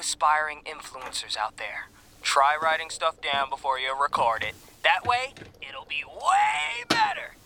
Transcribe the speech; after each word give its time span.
aspiring 0.00 0.62
influencers 0.64 1.36
out 1.36 1.58
there. 1.58 1.90
Try 2.22 2.56
writing 2.60 2.90
stuff 2.90 3.20
down 3.20 3.50
before 3.50 3.78
you 3.78 3.94
record 4.00 4.42
it. 4.42 4.54
That 4.82 5.06
way, 5.06 5.34
it'll 5.60 5.84
be 5.84 6.02
way 6.06 6.84
better. 6.88 7.36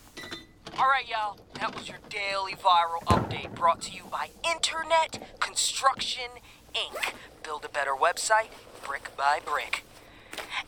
All 0.78 0.86
right, 0.88 1.08
y'all. 1.08 1.38
That 1.54 1.74
was 1.74 1.88
your 1.88 1.98
daily 2.08 2.52
viral 2.54 3.02
update 3.06 3.54
brought 3.54 3.82
to 3.82 3.92
you 3.92 4.04
by 4.10 4.30
Internet 4.48 5.22
Construction 5.40 6.30
Inc. 6.74 7.14
Build 7.42 7.64
a 7.64 7.68
better 7.68 7.92
website, 7.92 8.48
brick 8.84 9.16
by 9.16 9.40
brick. 9.44 9.84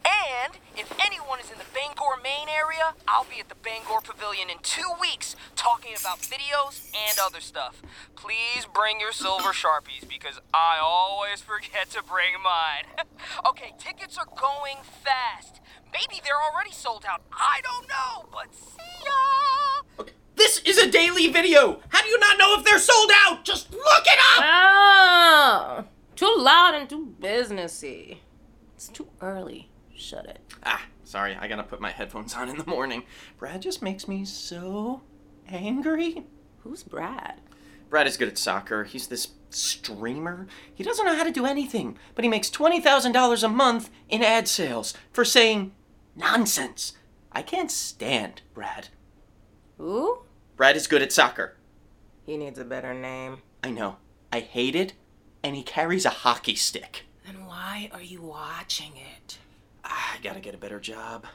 And 0.06 0.52
if 0.76 0.92
anyone 1.04 1.40
is 1.40 1.50
in 1.50 1.58
the 1.58 1.64
Bangor, 1.74 2.22
Maine 2.22 2.48
area, 2.48 2.94
I'll 3.08 3.24
be 3.24 3.40
at 3.40 3.48
the 3.48 3.56
Bangor 3.56 4.00
Pavilion 4.02 4.48
in 4.50 4.58
two 4.62 4.90
weeks 5.00 5.34
talking 5.56 5.92
about 5.98 6.20
videos 6.20 6.86
and 6.94 7.18
other 7.18 7.40
stuff. 7.40 7.82
Please 8.14 8.66
bring 8.72 9.00
your 9.00 9.12
silver 9.12 9.50
sharpies 9.50 10.06
because 10.08 10.40
I 10.54 10.78
always 10.80 11.40
forget 11.40 11.90
to 11.90 12.02
bring 12.02 12.34
mine. 12.42 13.06
okay, 13.46 13.74
tickets 13.78 14.16
are 14.18 14.26
going 14.26 14.76
fast. 15.02 15.60
Maybe 15.92 16.20
they're 16.22 16.40
already 16.52 16.72
sold 16.72 17.04
out. 17.08 17.22
I 17.32 17.60
don't 17.62 17.88
know, 17.88 18.28
but 18.32 18.54
see 18.54 19.04
ya! 19.04 19.82
Okay. 20.00 20.12
This 20.36 20.60
is 20.64 20.78
a 20.78 20.90
daily 20.90 21.28
video. 21.28 21.80
How 21.88 22.02
do 22.02 22.08
you 22.08 22.18
not 22.20 22.38
know 22.38 22.58
if 22.58 22.64
they're 22.64 22.78
sold 22.78 23.10
out? 23.24 23.44
Just 23.44 23.72
look 23.72 24.04
it 24.06 24.18
up. 24.36 24.44
Oh, 24.44 25.84
too 26.14 26.34
loud 26.38 26.74
and 26.74 26.88
too 26.88 27.14
businessy. 27.20 28.18
It's 28.76 28.88
too 28.88 29.08
early. 29.20 29.70
Shut 29.96 30.26
it. 30.26 30.38
Ah, 30.62 30.82
sorry. 31.04 31.36
I 31.40 31.48
gotta 31.48 31.62
put 31.62 31.80
my 31.80 31.90
headphones 31.90 32.34
on 32.34 32.48
in 32.48 32.58
the 32.58 32.66
morning. 32.66 33.04
Brad 33.38 33.62
just 33.62 33.82
makes 33.82 34.06
me 34.06 34.24
so 34.24 35.02
angry. 35.48 36.24
Who's 36.58 36.82
Brad? 36.82 37.40
Brad 37.88 38.06
is 38.06 38.16
good 38.16 38.28
at 38.28 38.38
soccer. 38.38 38.84
He's 38.84 39.06
this 39.06 39.28
streamer. 39.50 40.48
He 40.74 40.84
doesn't 40.84 41.06
know 41.06 41.16
how 41.16 41.24
to 41.24 41.30
do 41.30 41.46
anything, 41.46 41.96
but 42.14 42.24
he 42.24 42.28
makes 42.28 42.50
$20,000 42.50 43.42
a 43.42 43.48
month 43.48 43.90
in 44.08 44.22
ad 44.22 44.48
sales 44.48 44.92
for 45.12 45.24
saying 45.24 45.72
nonsense. 46.14 46.94
I 47.32 47.42
can't 47.42 47.70
stand 47.70 48.42
Brad. 48.54 48.88
Who? 49.78 50.22
Brad 50.56 50.76
is 50.76 50.86
good 50.86 51.02
at 51.02 51.12
soccer. 51.12 51.56
He 52.24 52.36
needs 52.36 52.58
a 52.58 52.64
better 52.64 52.92
name. 52.92 53.38
I 53.62 53.70
know. 53.70 53.96
I 54.32 54.40
hate 54.40 54.74
it, 54.74 54.94
and 55.42 55.54
he 55.54 55.62
carries 55.62 56.04
a 56.04 56.10
hockey 56.10 56.56
stick. 56.56 57.04
Then 57.24 57.46
why 57.46 57.88
are 57.92 58.02
you 58.02 58.22
watching 58.22 58.92
it? 58.96 59.38
Ah, 59.88 60.14
I 60.16 60.22
gotta 60.22 60.40
get 60.40 60.54
a 60.54 60.58
better 60.58 60.80
job. 60.80 61.26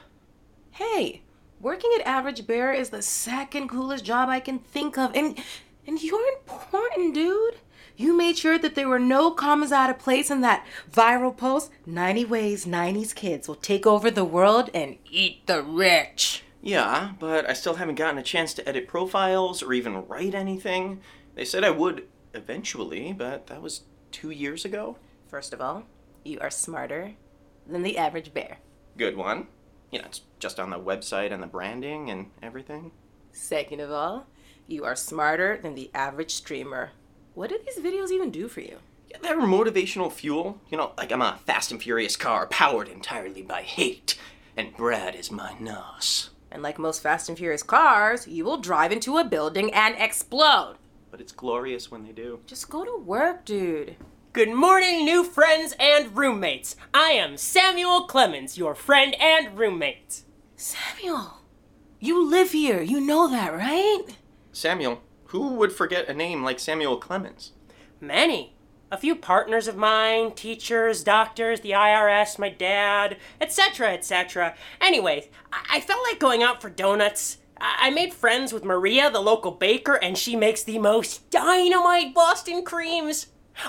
Hey, 0.72 1.22
working 1.60 1.90
at 1.98 2.06
Average 2.06 2.46
Bear 2.46 2.72
is 2.72 2.90
the 2.90 3.02
second 3.02 3.68
coolest 3.68 4.04
job 4.04 4.28
I 4.28 4.40
can 4.40 4.58
think 4.58 4.98
of. 4.98 5.14
And 5.14 5.38
and 5.86 6.02
you're 6.02 6.28
important, 6.28 7.14
dude. 7.14 7.56
You 7.96 8.16
made 8.16 8.38
sure 8.38 8.58
that 8.58 8.74
there 8.74 8.88
were 8.88 8.98
no 8.98 9.30
commas 9.30 9.72
out 9.72 9.90
of 9.90 9.98
place 9.98 10.30
in 10.30 10.40
that 10.42 10.66
viral 10.90 11.36
post 11.36 11.70
90 11.86 12.24
ways 12.26 12.66
90s 12.66 13.14
kids 13.14 13.48
will 13.48 13.54
take 13.54 13.86
over 13.86 14.10
the 14.10 14.24
world 14.24 14.70
and 14.72 14.98
eat 15.10 15.46
the 15.46 15.62
rich. 15.62 16.44
Yeah, 16.60 17.12
but 17.18 17.48
I 17.48 17.54
still 17.54 17.74
haven't 17.74 17.96
gotten 17.96 18.18
a 18.18 18.22
chance 18.22 18.54
to 18.54 18.68
edit 18.68 18.86
profiles 18.86 19.62
or 19.62 19.72
even 19.72 20.06
write 20.06 20.34
anything. 20.34 21.00
They 21.34 21.44
said 21.44 21.64
I 21.64 21.70
would 21.70 22.06
eventually, 22.34 23.12
but 23.12 23.48
that 23.48 23.60
was 23.62 23.82
two 24.10 24.30
years 24.30 24.64
ago. 24.64 24.96
First 25.26 25.52
of 25.52 25.60
all, 25.60 25.84
you 26.24 26.38
are 26.40 26.50
smarter 26.50 27.14
than 27.66 27.82
the 27.82 27.98
average 27.98 28.32
bear. 28.34 28.58
Good 28.96 29.16
one. 29.16 29.48
You 29.90 29.98
know, 30.00 30.06
it's 30.06 30.22
just 30.38 30.58
on 30.58 30.70
the 30.70 30.78
website 30.78 31.32
and 31.32 31.42
the 31.42 31.46
branding 31.46 32.10
and 32.10 32.30
everything. 32.42 32.92
Second 33.32 33.80
of 33.80 33.90
all, 33.90 34.26
you 34.66 34.84
are 34.84 34.96
smarter 34.96 35.58
than 35.60 35.74
the 35.74 35.90
average 35.94 36.32
streamer. 36.32 36.90
What 37.34 37.50
do 37.50 37.58
these 37.64 37.84
videos 37.84 38.10
even 38.10 38.30
do 38.30 38.48
for 38.48 38.60
you? 38.60 38.78
Yeah, 39.10 39.18
they're 39.22 39.40
motivational 39.40 40.10
fuel. 40.10 40.60
You 40.70 40.78
know, 40.78 40.92
like 40.96 41.12
I'm 41.12 41.22
a 41.22 41.38
fast 41.46 41.70
and 41.70 41.82
furious 41.82 42.16
car 42.16 42.46
powered 42.46 42.88
entirely 42.88 43.42
by 43.42 43.62
hate, 43.62 44.18
and 44.56 44.76
Brad 44.76 45.14
is 45.14 45.30
my 45.30 45.54
nos. 45.58 46.30
And 46.52 46.62
like 46.62 46.78
most 46.78 47.02
Fast 47.02 47.30
and 47.30 47.38
Furious 47.38 47.62
cars, 47.62 48.28
you 48.28 48.44
will 48.44 48.58
drive 48.58 48.92
into 48.92 49.16
a 49.16 49.24
building 49.24 49.72
and 49.72 49.94
explode. 49.96 50.76
But 51.10 51.20
it's 51.20 51.32
glorious 51.32 51.90
when 51.90 52.04
they 52.04 52.12
do. 52.12 52.40
Just 52.46 52.68
go 52.68 52.84
to 52.84 52.96
work, 52.98 53.46
dude. 53.46 53.96
Good 54.34 54.54
morning, 54.54 55.04
new 55.04 55.24
friends 55.24 55.74
and 55.78 56.16
roommates. 56.16 56.74
I 56.94 57.10
am 57.10 57.36
Samuel 57.36 58.04
Clemens, 58.04 58.56
your 58.56 58.74
friend 58.74 59.14
and 59.20 59.58
roommate. 59.58 60.22
Samuel, 60.56 61.42
you 62.00 62.26
live 62.26 62.52
here. 62.52 62.80
You 62.80 62.98
know 62.98 63.28
that, 63.28 63.52
right? 63.52 64.04
Samuel, 64.50 65.02
who 65.24 65.48
would 65.56 65.70
forget 65.70 66.08
a 66.08 66.14
name 66.14 66.42
like 66.42 66.60
Samuel 66.60 66.96
Clemens? 66.96 67.52
Many. 68.00 68.56
A 68.90 68.96
few 68.96 69.14
partners 69.14 69.68
of 69.68 69.76
mine, 69.76 70.32
teachers, 70.32 71.04
doctors, 71.04 71.60
the 71.60 71.72
IRS, 71.72 72.38
my 72.38 72.48
dad, 72.48 73.18
etc., 73.38 73.92
etc. 73.92 74.54
Anyway, 74.80 75.28
I-, 75.52 75.76
I 75.76 75.80
felt 75.80 76.06
like 76.10 76.18
going 76.18 76.42
out 76.42 76.62
for 76.62 76.70
donuts. 76.70 77.36
I-, 77.60 77.88
I 77.88 77.90
made 77.90 78.14
friends 78.14 78.50
with 78.50 78.64
Maria, 78.64 79.10
the 79.10 79.20
local 79.20 79.50
baker, 79.50 79.96
and 79.96 80.16
she 80.16 80.36
makes 80.36 80.62
the 80.62 80.78
most 80.78 81.28
dynamite 81.28 82.14
Boston 82.14 82.64
creams. 82.64 83.26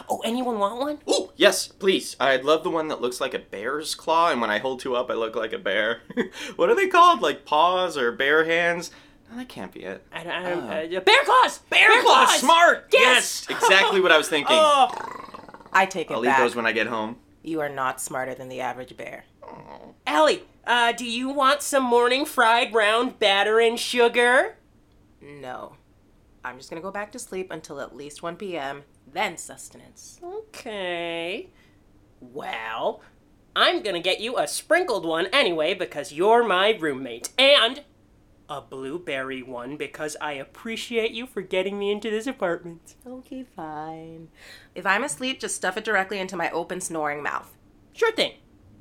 Oh, 0.10 0.22
anyone 0.24 0.60
want 0.60 0.80
one? 0.80 1.00
Ooh, 1.10 1.32
yes, 1.36 1.68
please. 1.68 2.16
I'd 2.20 2.44
love 2.44 2.64
the 2.64 2.70
one 2.70 2.88
that 2.88 3.02
looks 3.02 3.20
like 3.20 3.34
a 3.34 3.40
bear's 3.40 3.96
claw, 3.96 4.32
and 4.32 4.40
when 4.42 4.50
I 4.50 4.60
hold 4.60 4.80
two 4.80 4.96
up, 4.96 5.10
I 5.10 5.14
look 5.14 5.36
like 5.36 5.54
a 5.54 5.58
bear. 5.60 6.02
what 6.56 6.70
are 6.70 6.76
they 6.76 6.88
called? 6.88 7.22
Like 7.22 7.46
paws 7.46 7.98
or 7.98 8.12
bear 8.12 8.46
hands? 8.46 8.92
No, 9.30 9.38
that 9.38 9.50
can't 9.50 9.72
be 9.72 9.82
it. 9.84 10.06
I, 10.14 10.24
I, 10.26 10.52
uh, 10.54 11.00
bear 11.02 11.24
claws! 11.24 11.60
Bear, 11.70 11.90
claws! 11.90 11.94
Bear 11.94 12.04
claws, 12.04 12.40
smart. 12.40 12.88
Yes! 12.94 13.48
exactly 13.50 14.00
what 14.00 14.12
I 14.12 14.18
was 14.18 14.30
thinking. 14.30 14.56
Oh, 14.60 15.20
I 15.76 15.88
take 15.88 16.12
it 16.12 16.14
I'll 16.14 16.24
eat 16.24 16.28
back. 16.28 16.38
those 16.38 16.56
when 16.56 16.68
I 16.68 16.72
get 16.72 16.86
home. 16.86 17.18
You 17.42 17.60
are 17.62 17.70
not 17.70 18.00
smarter 18.00 18.36
than 18.36 18.48
the 18.48 18.62
average 18.62 18.96
bear. 18.96 19.26
Allie, 20.06 20.44
uh, 20.66 20.92
do 20.92 21.06
you 21.06 21.30
want 21.30 21.62
some 21.64 21.84
morning 21.84 22.26
fried 22.26 22.72
brown 22.72 23.10
batter 23.12 23.60
and 23.60 23.80
sugar? 23.80 24.56
No. 25.20 25.78
I'm 26.46 26.58
just 26.58 26.70
gonna 26.70 26.82
go 26.82 26.92
back 26.92 27.12
to 27.14 27.20
sleep 27.20 27.52
until 27.52 27.80
at 27.80 27.96
least 27.96 28.22
1 28.22 28.36
p.m., 28.36 28.84
then 29.14 29.38
sustenance. 29.38 30.20
Okay. 30.24 31.50
Well, 32.20 33.02
I'm 33.56 33.84
gonna 33.84 34.00
get 34.00 34.20
you 34.20 34.38
a 34.38 34.48
sprinkled 34.48 35.06
one 35.06 35.28
anyway 35.28 35.74
because 35.74 36.12
you're 36.12 36.44
my 36.44 36.72
roommate. 36.72 37.30
And 37.38 37.84
a 38.50 38.62
blueberry 38.62 39.42
one 39.42 39.78
because 39.78 40.18
I 40.20 40.34
appreciate 40.34 41.12
you 41.12 41.26
for 41.26 41.42
getting 41.42 41.80
me 41.80 41.92
into 41.92 42.10
this 42.10 42.28
apartment. 42.28 42.96
Okay, 43.06 43.46
fine. 43.56 44.30
If 44.76 44.86
I'm 44.86 45.04
asleep, 45.04 45.40
just 45.40 45.56
stuff 45.56 45.78
it 45.78 45.84
directly 45.84 46.20
into 46.20 46.36
my 46.36 46.52
open, 46.52 46.82
snoring 46.82 47.24
mouth. 47.24 47.56
Sure 47.94 48.12
thing. 48.12 48.34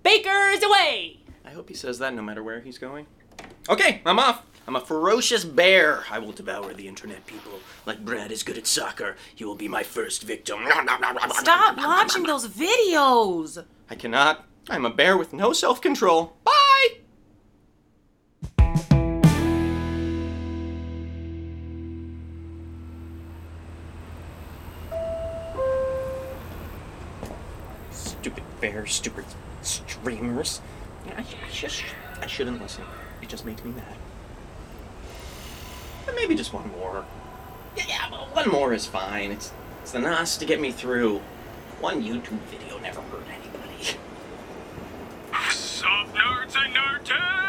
Bakers 0.03 0.63
away! 0.63 1.21
I 1.45 1.51
hope 1.51 1.69
he 1.69 1.75
says 1.75 1.99
that 1.99 2.15
no 2.15 2.23
matter 2.23 2.43
where 2.43 2.61
he's 2.61 2.79
going. 2.79 3.07
Okay, 3.69 4.03
I'm 4.05 4.19
off. 4.19 4.45
I'm 4.67 4.77
a 4.77 4.81
ferocious 4.81 5.45
bear. 5.45 6.05
I 6.11 6.19
will 6.19 6.33
devour 6.33 6.73
the 6.73 6.87
internet 6.87 7.27
people. 7.27 7.53
Like 7.85 8.05
Brad 8.05 8.31
is 8.31 8.43
good 8.43 8.57
at 8.59 8.67
soccer, 8.67 9.17
he 9.35 9.45
will 9.45 9.57
be 9.57 9.69
my 9.69 9.83
first 9.83 10.23
victim. 10.23 10.61
Stop 11.31 11.77
watching 11.77 12.23
those 12.23 12.47
videos! 12.47 13.65
I 13.91 13.95
cannot. 13.97 14.47
I'm 14.71 14.85
a 14.85 14.91
bear 14.91 15.17
with 15.17 15.33
no 15.33 15.53
self 15.53 15.81
control. 15.81 16.37
Bye! 16.45 16.53
Stupid 27.91 28.45
bears, 28.61 28.95
stupid 28.95 29.25
streamers. 29.63 30.61
I, 31.17 31.23
I 31.23 31.51
just 31.53 31.83
I 32.21 32.29
shouldn't 32.29 32.63
listen. 32.63 32.85
It 33.21 33.29
just 33.29 33.45
makes 33.45 33.65
me 33.65 33.73
mad. 33.73 33.97
But 36.05 36.15
maybe 36.15 36.35
just 36.35 36.53
one 36.53 36.71
more. 36.73 37.05
Yeah, 37.77 37.85
yeah, 37.89 38.11
well, 38.11 38.29
one 38.33 38.49
more 38.49 38.73
is 38.73 38.87
fine. 38.87 39.31
It's 39.31 39.53
it's 39.83 39.93
the 39.93 39.99
nos 39.99 40.37
to 40.39 40.45
get 40.45 40.61
me 40.61 40.71
through. 40.73 41.21
One 41.81 42.03
YouTube 42.03 42.39
video 42.51 42.79
never 42.79 43.01
hurt 43.01 43.25
anybody. 43.29 43.99
Sup, 45.51 46.15
nerds 46.15 46.55
and 46.57 46.75
nerdheads? 46.75 47.42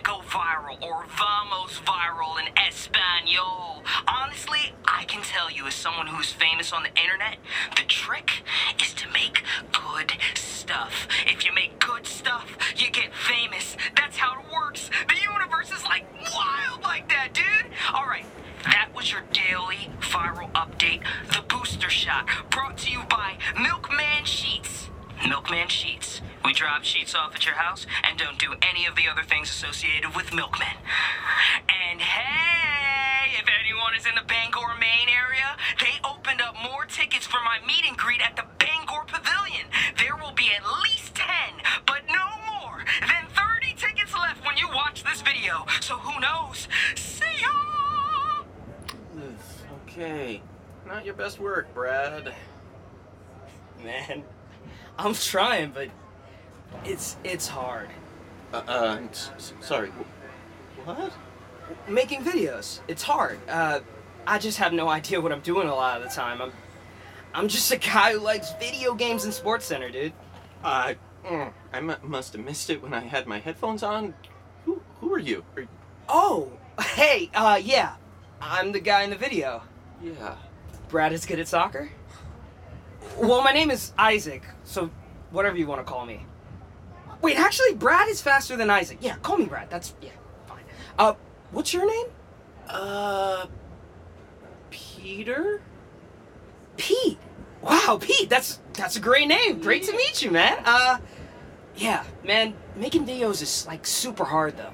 to 0.00 0.10
go 0.10 0.18
viral 0.20 0.80
or 0.80 1.04
vamos 1.18 1.78
viral 1.80 2.38
in 2.40 2.46
Espanol. 2.66 3.82
Honestly, 4.08 4.72
I 4.84 5.04
can 5.04 5.22
tell 5.22 5.50
you 5.50 5.66
as 5.66 5.74
someone 5.74 6.06
who's 6.06 6.32
famous 6.32 6.72
on 6.72 6.82
the 6.84 6.88
internet, 7.00 7.36
the 7.76 7.82
trick 7.82 8.42
is 8.80 8.94
to 8.94 9.08
make 9.10 9.42
good 9.72 10.12
stuff. 10.34 11.06
If 11.26 11.44
you 11.44 11.52
make 11.54 11.78
good 11.78 12.06
stuff, 12.06 12.56
you 12.76 12.90
get 12.90 13.14
famous. 13.14 13.76
That's 13.96 14.16
how 14.16 14.40
it 14.40 14.46
works. 14.52 14.90
The 15.08 15.16
universe 15.20 15.70
is 15.70 15.84
like 15.84 16.06
wild 16.34 16.82
like 16.82 17.08
that, 17.08 17.34
dude. 17.34 17.44
All 17.92 18.06
right. 18.06 18.24
That 18.64 18.90
was 18.94 19.10
your 19.10 19.22
daily 19.32 19.90
viral 20.00 20.50
update, 20.52 21.02
the 21.32 21.42
booster 21.48 21.88
shot, 21.88 22.26
brought 22.50 22.76
to 22.78 22.90
you 22.90 23.00
by 23.08 23.38
Milkman 23.58 24.24
Sheets. 24.24 24.79
We 26.44 26.54
drop 26.54 26.82
sheets 26.82 27.14
off 27.14 27.34
at 27.34 27.44
your 27.44 27.54
house 27.54 27.86
and 28.02 28.18
don't 28.18 28.38
do 28.38 28.54
any 28.62 28.86
of 28.86 28.96
the 28.96 29.06
other 29.06 29.22
things 29.22 29.50
associated 29.50 30.16
with 30.16 30.34
milkmen. 30.34 30.74
And 31.68 32.00
hey, 32.00 33.38
if 33.38 33.46
anyone 33.62 33.94
is 33.94 34.06
in 34.06 34.14
the 34.16 34.26
Bangor, 34.26 34.74
Maine 34.80 35.08
area, 35.08 35.56
they 35.78 36.00
opened 36.02 36.40
up 36.40 36.56
more 36.62 36.86
tickets 36.86 37.26
for 37.26 37.38
my 37.44 37.58
meet 37.66 37.84
and 37.86 37.96
greet 37.96 38.20
at 38.20 38.34
the 38.34 38.44
Bangor 38.58 39.04
Pavilion. 39.06 39.66
There 39.98 40.16
will 40.16 40.32
be 40.32 40.50
at 40.56 40.62
least 40.82 41.14
10, 41.14 41.26
but 41.86 42.02
no 42.08 42.26
more 42.50 42.84
than 43.00 43.28
30 43.30 43.74
tickets 43.76 44.12
left 44.12 44.44
when 44.44 44.56
you 44.56 44.68
watch 44.74 45.04
this 45.04 45.22
video. 45.22 45.66
So 45.80 45.96
who 45.98 46.18
knows? 46.20 46.66
See 46.96 47.24
ya! 47.40 48.42
Okay. 49.86 50.42
Not 50.86 51.04
your 51.04 51.14
best 51.14 51.38
work, 51.38 51.72
Brad. 51.74 52.34
Man, 53.84 54.24
I'm 54.98 55.14
trying, 55.14 55.70
but 55.72 55.88
it's 56.84 57.16
it's 57.24 57.48
hard. 57.48 57.88
Uh, 58.52 58.62
uh 58.66 58.98
s- 59.10 59.52
sorry. 59.60 59.90
What? 60.84 61.12
Making 61.88 62.22
videos, 62.24 62.80
it's 62.88 63.02
hard. 63.02 63.38
Uh, 63.48 63.80
I 64.26 64.38
just 64.38 64.58
have 64.58 64.72
no 64.72 64.88
idea 64.88 65.20
what 65.20 65.32
I'm 65.32 65.40
doing 65.40 65.68
a 65.68 65.74
lot 65.74 66.00
of 66.00 66.08
the 66.08 66.14
time. 66.14 66.42
I'm 66.42 66.52
I'm 67.32 67.48
just 67.48 67.70
a 67.70 67.76
guy 67.76 68.12
who 68.12 68.18
likes 68.20 68.52
video 68.54 68.94
games 68.94 69.24
and 69.24 69.32
Sports 69.32 69.66
Center, 69.66 69.88
dude. 69.90 70.12
Uh, 70.64 70.94
mm, 71.24 71.52
I 71.72 71.80
must 71.80 72.32
have 72.34 72.44
missed 72.44 72.70
it 72.70 72.82
when 72.82 72.92
I 72.92 73.00
had 73.00 73.26
my 73.26 73.38
headphones 73.38 73.82
on. 73.82 74.14
Who, 74.64 74.82
who 75.00 75.14
are 75.14 75.18
you? 75.18 75.44
Are, 75.56 75.64
Oh, 76.08 76.50
hey, 76.96 77.30
uh, 77.34 77.60
yeah, 77.62 77.94
I'm 78.42 78.72
the 78.72 78.80
guy 78.80 79.02
in 79.02 79.10
the 79.10 79.16
video. 79.16 79.62
yeah. 80.02 80.34
Brad 80.88 81.12
is 81.12 81.24
good 81.24 81.38
at 81.38 81.46
soccer. 81.46 81.88
Well, 83.18 83.42
my 83.42 83.52
name 83.52 83.70
is 83.70 83.92
Isaac, 83.98 84.42
so 84.64 84.90
whatever 85.30 85.56
you 85.56 85.66
want 85.66 85.80
to 85.80 85.90
call 85.90 86.06
me. 86.06 86.26
Wait, 87.22 87.38
actually, 87.38 87.74
Brad 87.74 88.08
is 88.08 88.22
faster 88.22 88.56
than 88.56 88.70
Isaac. 88.70 88.98
Yeah, 89.00 89.16
call 89.16 89.36
me 89.36 89.44
Brad. 89.44 89.68
That's 89.68 89.94
yeah, 90.00 90.10
fine. 90.46 90.62
Uh, 90.98 91.14
what's 91.50 91.74
your 91.74 91.86
name? 91.86 92.06
Uh, 92.68 93.46
Peter? 94.70 95.60
Pete. 96.76 97.18
Wow, 97.60 97.98
Pete. 98.00 98.30
That's 98.30 98.60
that's 98.72 98.96
a 98.96 99.00
great 99.00 99.28
name. 99.28 99.60
Great 99.60 99.82
to 99.84 99.92
meet 99.92 100.22
you, 100.22 100.30
man. 100.30 100.62
Uh, 100.64 100.98
yeah, 101.76 102.04
man. 102.24 102.54
Making 102.74 103.06
videos 103.06 103.42
is 103.42 103.66
like 103.66 103.86
super 103.86 104.24
hard 104.24 104.56
though. 104.56 104.72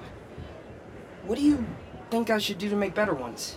What 1.24 1.36
do 1.36 1.42
you 1.42 1.66
think 2.10 2.30
I 2.30 2.38
should 2.38 2.58
do 2.58 2.68
to 2.68 2.76
make 2.76 2.94
better 2.94 3.14
ones? 3.14 3.56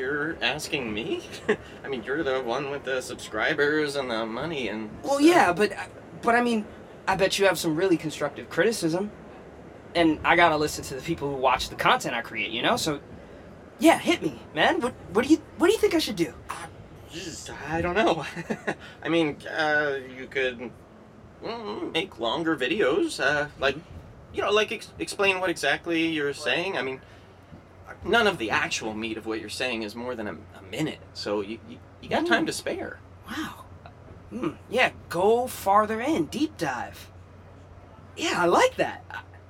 You're 0.00 0.38
asking 0.40 0.94
me? 0.94 1.20
I 1.84 1.88
mean, 1.88 2.02
you're 2.02 2.22
the 2.22 2.40
one 2.40 2.70
with 2.70 2.84
the 2.84 3.02
subscribers 3.02 3.96
and 3.96 4.10
the 4.10 4.24
money 4.24 4.68
and. 4.68 4.88
Well, 5.02 5.16
stuff. 5.16 5.26
yeah, 5.26 5.52
but 5.52 5.74
but 6.22 6.34
I 6.34 6.42
mean, 6.42 6.64
I 7.06 7.16
bet 7.16 7.38
you 7.38 7.44
have 7.44 7.58
some 7.58 7.76
really 7.76 7.98
constructive 7.98 8.48
criticism, 8.48 9.10
and 9.94 10.18
I 10.24 10.36
gotta 10.36 10.56
listen 10.56 10.84
to 10.84 10.94
the 10.94 11.02
people 11.02 11.28
who 11.28 11.36
watch 11.36 11.68
the 11.68 11.74
content 11.74 12.14
I 12.14 12.22
create. 12.22 12.50
You 12.50 12.62
know, 12.62 12.78
so 12.78 13.00
yeah, 13.78 13.98
hit 13.98 14.22
me, 14.22 14.40
man. 14.54 14.80
What 14.80 14.94
what 15.12 15.26
do 15.26 15.30
you 15.30 15.42
what 15.58 15.66
do 15.66 15.74
you 15.74 15.78
think 15.78 15.94
I 15.94 15.98
should 15.98 16.16
do? 16.16 16.32
Just, 17.12 17.50
I 17.68 17.82
don't 17.82 17.94
know. 17.94 18.24
I 19.02 19.08
mean, 19.10 19.36
uh, 19.54 19.98
you 20.16 20.28
could 20.28 20.70
mm, 21.44 21.92
make 21.92 22.18
longer 22.18 22.56
videos, 22.56 23.20
uh, 23.20 23.48
like, 23.58 23.76
you 24.32 24.40
know, 24.40 24.50
like 24.50 24.72
ex- 24.72 24.92
explain 24.98 25.40
what 25.40 25.50
exactly 25.50 26.06
you're 26.06 26.32
saying. 26.32 26.78
I 26.78 26.82
mean, 26.82 27.00
none 28.04 28.26
of 28.26 28.38
the 28.38 28.50
actual 28.50 28.94
meat 28.94 29.16
of 29.16 29.26
what 29.26 29.40
you're 29.40 29.48
saying 29.48 29.82
is 29.82 29.94
more 29.94 30.14
than 30.14 30.28
a, 30.28 30.32
a 30.32 30.62
minute, 30.70 31.00
so 31.14 31.40
you, 31.40 31.58
you, 31.68 31.78
you 32.00 32.08
got 32.08 32.26
time 32.26 32.46
to 32.46 32.52
spare. 32.52 32.98
Wow. 33.28 33.64
Hmm. 34.30 34.50
Yeah, 34.68 34.92
go 35.08 35.46
farther 35.46 36.00
in, 36.00 36.26
deep 36.26 36.56
dive. 36.56 37.10
Yeah, 38.16 38.34
I 38.36 38.46
like 38.46 38.76
that. 38.76 39.04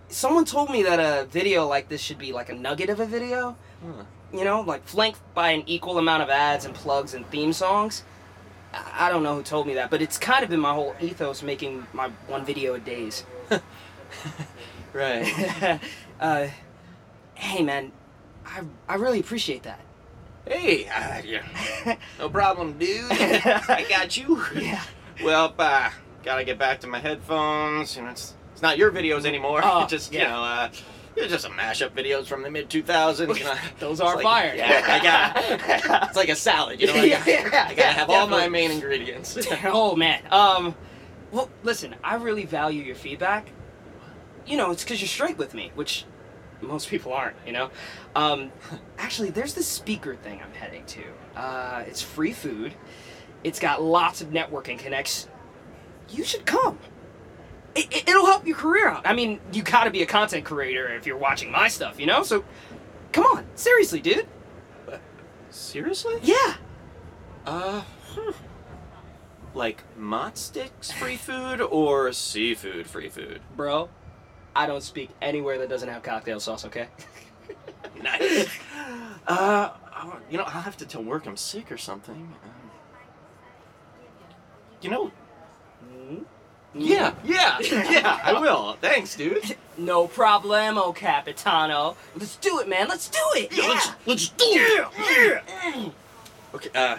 Someone 0.08 0.44
told 0.44 0.70
me 0.70 0.82
that 0.82 0.98
a 0.98 1.26
video 1.26 1.66
like 1.66 1.88
this 1.88 2.00
should 2.00 2.18
be 2.18 2.32
like 2.32 2.48
a 2.48 2.54
nugget 2.54 2.90
of 2.90 3.00
a 3.00 3.06
video. 3.06 3.56
Huh. 3.84 4.04
You 4.32 4.44
know, 4.44 4.60
like 4.60 4.86
flanked 4.86 5.20
by 5.34 5.50
an 5.50 5.64
equal 5.66 5.98
amount 5.98 6.22
of 6.22 6.30
ads 6.30 6.64
and 6.64 6.74
plugs 6.74 7.14
and 7.14 7.28
theme 7.30 7.52
songs. 7.52 8.04
I 8.72 9.06
I 9.06 9.10
don't 9.10 9.22
know 9.22 9.34
who 9.34 9.42
told 9.42 9.66
me 9.66 9.74
that, 9.74 9.90
but 9.90 10.00
it's 10.00 10.18
kind 10.18 10.44
of 10.44 10.50
been 10.50 10.60
my 10.60 10.72
whole 10.72 10.94
ethos 11.00 11.42
making 11.42 11.86
my 11.92 12.08
one 12.28 12.44
video 12.44 12.74
a 12.74 12.78
days. 12.78 13.24
Right. 14.92 15.80
uh, 16.20 16.48
hey 17.34 17.62
man, 17.62 17.92
I 18.46 18.62
I 18.88 18.94
really 18.96 19.20
appreciate 19.20 19.62
that. 19.64 19.80
hey, 20.46 20.86
uh, 20.94 21.22
yeah. 21.24 21.96
no 22.18 22.28
problem, 22.28 22.78
dude. 22.78 23.06
I 23.12 23.86
got 23.88 24.16
you. 24.16 24.42
Yeah. 24.56 24.82
Well, 25.22 25.54
uh, 25.58 25.90
gotta 26.24 26.44
get 26.44 26.58
back 26.58 26.80
to 26.80 26.86
my 26.86 26.98
headphones. 26.98 27.96
You 27.96 28.02
know, 28.02 28.10
it's, 28.10 28.34
it's 28.52 28.62
not 28.62 28.78
your 28.78 28.90
videos 28.90 29.24
anymore. 29.26 29.60
Oh, 29.62 29.86
just, 29.88 30.12
you 30.12 30.20
know, 30.20 30.42
uh, 30.42 30.70
they're 31.14 31.28
just 31.28 31.42
some 31.42 31.52
mashup 31.52 31.90
videos 31.90 32.26
from 32.26 32.42
the 32.42 32.50
mid 32.50 32.70
2000s. 32.70 33.36
You 33.38 33.44
know, 33.44 33.54
Those 33.78 34.00
are 34.00 34.14
like- 34.16 34.22
fire. 34.24 34.54
Yeah, 34.56 34.82
I 34.86 35.02
got 35.02 36.08
It's 36.08 36.16
like 36.16 36.28
a 36.30 36.36
salad, 36.36 36.80
you 36.80 36.86
know? 36.86 36.94
I 36.94 37.04
Yeah, 37.04 37.18
gotta, 37.18 37.30
yeah, 37.30 37.42
I 37.42 37.50
gotta 37.50 37.74
yeah, 37.76 37.92
have 37.92 38.10
all 38.10 38.26
my 38.26 38.48
main 38.48 38.70
ingredients. 38.70 39.36
oh 39.64 39.94
man. 39.96 40.22
Um, 40.30 40.74
well, 41.32 41.48
listen, 41.62 41.94
I 42.02 42.14
really 42.16 42.44
value 42.46 42.82
your 42.82 42.96
feedback. 42.96 43.50
You 44.46 44.56
know, 44.56 44.70
it's 44.70 44.82
because 44.82 45.00
you're 45.00 45.08
straight 45.08 45.36
with 45.38 45.52
me, 45.54 45.70
which 45.74 46.04
most 46.60 46.88
people 46.88 47.12
aren't. 47.12 47.36
You 47.46 47.52
know. 47.52 47.70
Um, 48.14 48.52
actually, 48.98 49.30
there's 49.30 49.54
this 49.54 49.66
speaker 49.66 50.16
thing 50.16 50.40
I'm 50.42 50.52
heading 50.52 50.84
to. 50.86 51.02
Uh, 51.36 51.84
it's 51.86 52.02
free 52.02 52.32
food. 52.32 52.74
It's 53.42 53.58
got 53.58 53.82
lots 53.82 54.20
of 54.20 54.28
networking 54.28 54.78
connects. 54.78 55.28
You 56.10 56.24
should 56.24 56.44
come. 56.44 56.78
It, 57.74 57.86
it, 57.92 58.08
it'll 58.08 58.26
help 58.26 58.46
your 58.46 58.56
career 58.56 58.88
out. 58.88 59.06
I 59.06 59.12
mean, 59.12 59.40
you 59.52 59.62
gotta 59.62 59.90
be 59.90 60.02
a 60.02 60.06
content 60.06 60.44
creator 60.44 60.92
if 60.94 61.06
you're 61.06 61.16
watching 61.16 61.50
my 61.50 61.68
stuff, 61.68 62.00
you 62.00 62.06
know? 62.06 62.22
So, 62.22 62.44
come 63.12 63.24
on. 63.24 63.46
Seriously, 63.54 64.00
dude. 64.00 64.26
Seriously? 65.50 66.16
Yeah. 66.22 66.54
Uh, 67.46 67.82
hmm. 68.14 68.30
like 69.54 69.82
Mott 69.96 70.36
Sticks 70.36 70.92
free 70.92 71.16
food 71.16 71.60
or 71.60 72.12
seafood 72.12 72.86
free 72.86 73.08
food? 73.08 73.40
Bro, 73.56 73.88
I 74.54 74.66
don't 74.66 74.82
speak 74.82 75.10
anywhere 75.22 75.58
that 75.58 75.68
doesn't 75.68 75.88
have 75.88 76.02
cocktail 76.02 76.40
sauce, 76.40 76.64
okay? 76.66 76.88
Nice. 78.02 78.48
uh, 79.26 79.70
you 80.30 80.38
know, 80.38 80.44
I'll 80.44 80.62
have 80.62 80.76
to 80.78 80.86
tell 80.86 81.02
work 81.02 81.26
I'm 81.26 81.36
sick 81.36 81.70
or 81.70 81.76
something. 81.76 82.14
Um, 82.14 82.70
you 84.80 84.88
know, 84.90 85.12
yeah, 86.74 87.14
yeah, 87.24 87.58
yeah, 87.60 88.20
I 88.22 88.40
will. 88.40 88.76
Thanks, 88.80 89.16
dude. 89.16 89.56
No 89.78 90.06
problemo, 90.06 90.94
Capitano. 90.94 91.96
Let's 92.14 92.36
do 92.36 92.60
it, 92.60 92.68
man. 92.68 92.86
Let's 92.86 93.08
do 93.08 93.18
it. 93.34 93.50
Yeah. 93.50 93.68
let's, 93.68 93.90
let's 94.04 94.28
do 94.28 94.44
it. 94.46 94.88
Yeah. 94.98 95.40
Yeah, 95.74 95.90
Okay, 96.52 96.68
uh. 96.74 96.98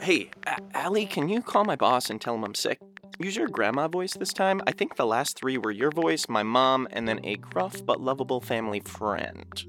Hey, 0.00 0.30
A- 0.46 0.60
Allie, 0.74 1.06
can 1.06 1.28
you 1.28 1.42
call 1.42 1.64
my 1.64 1.74
boss 1.74 2.10
and 2.10 2.20
tell 2.20 2.34
him 2.34 2.44
I'm 2.44 2.54
sick? 2.54 2.78
Use 3.18 3.34
your 3.34 3.48
grandma 3.48 3.88
voice 3.88 4.14
this 4.14 4.32
time. 4.32 4.60
I 4.66 4.72
think 4.72 4.94
the 4.96 5.06
last 5.06 5.36
three 5.36 5.58
were 5.58 5.72
your 5.72 5.90
voice, 5.90 6.28
my 6.28 6.42
mom, 6.42 6.86
and 6.92 7.08
then 7.08 7.20
a 7.24 7.36
gruff 7.36 7.84
but 7.84 8.00
lovable 8.00 8.40
family 8.40 8.80
friend. 8.80 9.64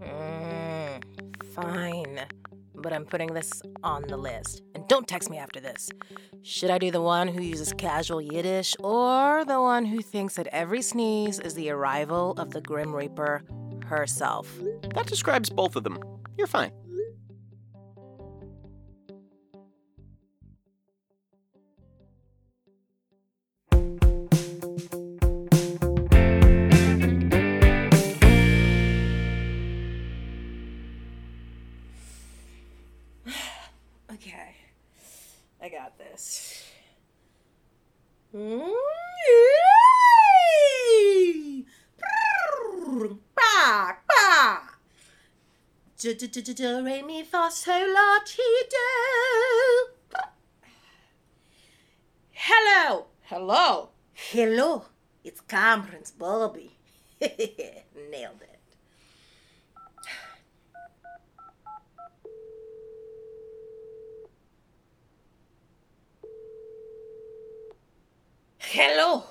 Mm, 0.00 1.02
fine. 1.52 2.20
But 2.74 2.92
I'm 2.92 3.04
putting 3.04 3.34
this 3.34 3.62
on 3.82 4.02
the 4.08 4.16
list. 4.16 4.62
And 4.74 4.86
don't 4.88 5.06
text 5.06 5.28
me 5.28 5.38
after 5.38 5.60
this. 5.60 5.90
Should 6.42 6.70
I 6.70 6.78
do 6.78 6.90
the 6.90 7.02
one 7.02 7.28
who 7.28 7.42
uses 7.42 7.72
casual 7.72 8.22
Yiddish 8.22 8.74
or 8.78 9.44
the 9.44 9.60
one 9.60 9.84
who 9.84 10.00
thinks 10.00 10.34
that 10.36 10.46
every 10.48 10.82
sneeze 10.82 11.38
is 11.40 11.54
the 11.54 11.70
arrival 11.70 12.32
of 12.32 12.50
the 12.50 12.60
Grim 12.60 12.94
Reaper 12.94 13.42
herself? 13.86 14.50
That 14.94 15.06
describes 15.06 15.50
both 15.50 15.76
of 15.76 15.84
them. 15.84 15.98
You're 16.38 16.46
fine. 16.46 16.72
Do 46.16 46.28
re 46.84 47.02
mi 47.02 47.24
fa 47.24 47.50
sol 47.50 47.92
la 47.92 48.20
ti 48.24 48.42
do. 48.70 48.76
Hello. 52.30 53.06
Hello. 53.22 53.90
Hello. 54.12 54.84
It's 55.24 55.40
Cameron's 55.40 56.12
Bobby. 56.12 56.76
Nailed 57.20 58.42
it. 58.42 58.60
Hello, 68.58 69.24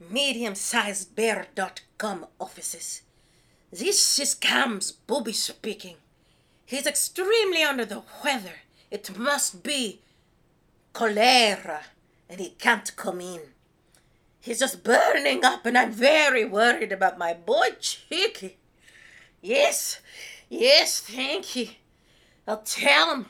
medium-sized-bear.com 0.00 2.26
offices. 2.40 3.02
This 3.72 4.18
is 4.18 4.34
Cam's 4.34 4.90
Booby 4.90 5.32
speaking. 5.32 5.96
He's 6.66 6.88
extremely 6.88 7.62
under 7.62 7.84
the 7.84 8.02
weather. 8.24 8.62
It 8.90 9.16
must 9.16 9.62
be 9.62 10.00
cholera, 10.92 11.82
and 12.28 12.40
he 12.40 12.50
can't 12.50 12.96
come 12.96 13.20
in. 13.20 13.40
He's 14.40 14.58
just 14.58 14.82
burning 14.82 15.44
up, 15.44 15.66
and 15.66 15.78
I'm 15.78 15.92
very 15.92 16.44
worried 16.44 16.90
about 16.90 17.16
my 17.16 17.32
boy 17.32 17.68
Chicky. 17.78 18.56
Yes, 19.40 20.00
yes, 20.48 20.98
thank 20.98 21.54
you. 21.54 21.68
I'll 22.48 22.62
tell 22.62 23.14
him 23.14 23.26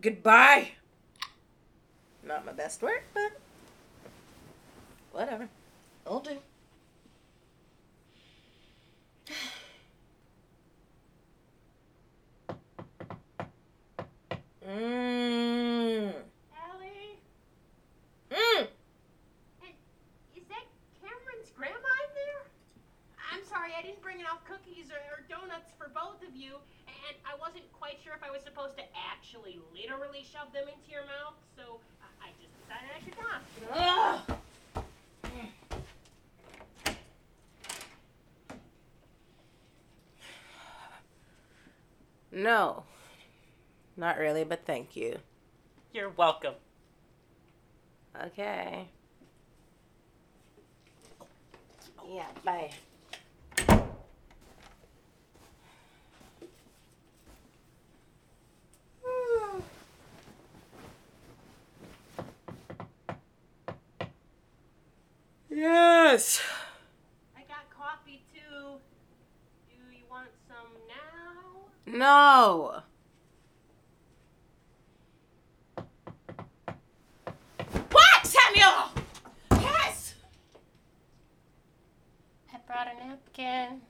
goodbye. 0.00 0.72
Not 2.24 2.44
my 2.44 2.52
best 2.52 2.82
work, 2.82 3.04
but 3.14 3.38
whatever. 5.12 5.48
I'll 6.04 6.18
do. 6.18 6.38
Mmm. 14.66 16.10
Allie? 16.58 17.22
Mmm. 18.30 18.66
Is 20.34 20.42
that 20.50 20.66
Cameron's 20.98 21.50
grandma 21.54 21.76
in 21.78 22.10
there? 22.18 22.42
I'm 23.32 23.44
sorry, 23.46 23.70
I 23.78 23.82
didn't 23.82 24.02
bring 24.02 24.18
enough 24.18 24.42
cookies 24.44 24.90
or, 24.90 24.98
or 25.14 25.22
donuts 25.30 25.70
for 25.78 25.88
both 25.94 26.18
of 26.26 26.34
you, 26.34 26.58
and 26.88 27.14
I 27.22 27.38
wasn't 27.38 27.70
quite 27.72 27.98
sure 28.02 28.14
if 28.14 28.24
I 28.26 28.30
was 28.32 28.42
supposed 28.42 28.76
to 28.78 28.82
actually 28.98 29.60
literally 29.70 30.26
shove 30.26 30.52
them 30.52 30.66
into 30.66 30.90
your 30.90 31.06
mouth, 31.06 31.38
so 31.54 31.78
I 32.02 32.26
I 32.26 32.34
just 32.42 32.50
decided 32.58 32.90
I 32.90 33.00
should 33.04 33.18
not. 33.22 33.40
Ugh. 33.70 34.20
No. 42.32 42.82
Not 43.96 44.18
really, 44.18 44.44
but 44.44 44.66
thank 44.66 44.94
you. 44.96 45.18
You're 45.92 46.10
welcome. 46.10 46.54
Okay. 48.24 48.88
Yeah, 52.08 52.26
bye. 52.44 52.70
Yes. 65.56 66.42
I 67.34 67.40
got 67.48 67.70
coffee 67.70 68.22
too. 68.34 68.78
Do 69.70 69.74
you 69.90 70.04
want 70.10 70.28
some 70.46 70.68
now? 70.86 71.96
No. 71.98 72.82
What, 77.90 78.26
Samuel? 78.26 78.90
Yes. 79.52 80.14
I 82.52 82.58
brought 82.76 82.94
a 82.94 83.06
napkin. 83.08 83.80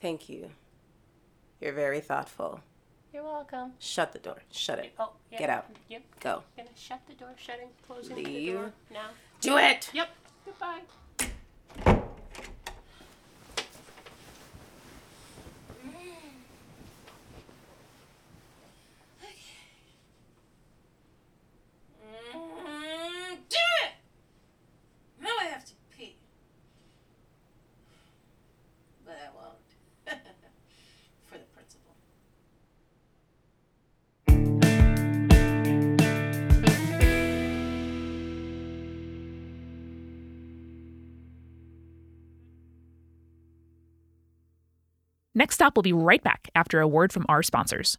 Thank 0.00 0.30
you. 0.30 0.50
You're 1.60 1.74
very 1.74 2.00
thoughtful. 2.00 2.60
You're 3.12 3.24
welcome. 3.24 3.72
Shut 3.78 4.12
the 4.12 4.18
door. 4.18 4.38
Shut 4.50 4.78
it. 4.78 4.94
Oh, 4.98 5.12
yeah. 5.30 5.38
Get 5.38 5.50
out. 5.50 5.66
Yep. 5.90 6.02
Go. 6.20 6.42
Gonna 6.56 6.68
shut 6.76 7.00
the 7.06 7.14
door, 7.14 7.34
shutting, 7.36 7.68
closing 7.86 8.16
the 8.16 8.22
Leave. 8.22 8.54
door 8.54 8.72
now. 8.90 9.08
Do 9.42 9.58
it. 9.58 9.90
Yep. 9.92 10.08
Goodbye. 10.46 10.80
Next 45.38 45.54
stop 45.54 45.76
will 45.76 45.84
be 45.84 45.92
right 45.92 46.20
back 46.20 46.48
after 46.56 46.80
a 46.80 46.88
word 46.88 47.12
from 47.12 47.24
our 47.28 47.44
sponsors. 47.44 47.96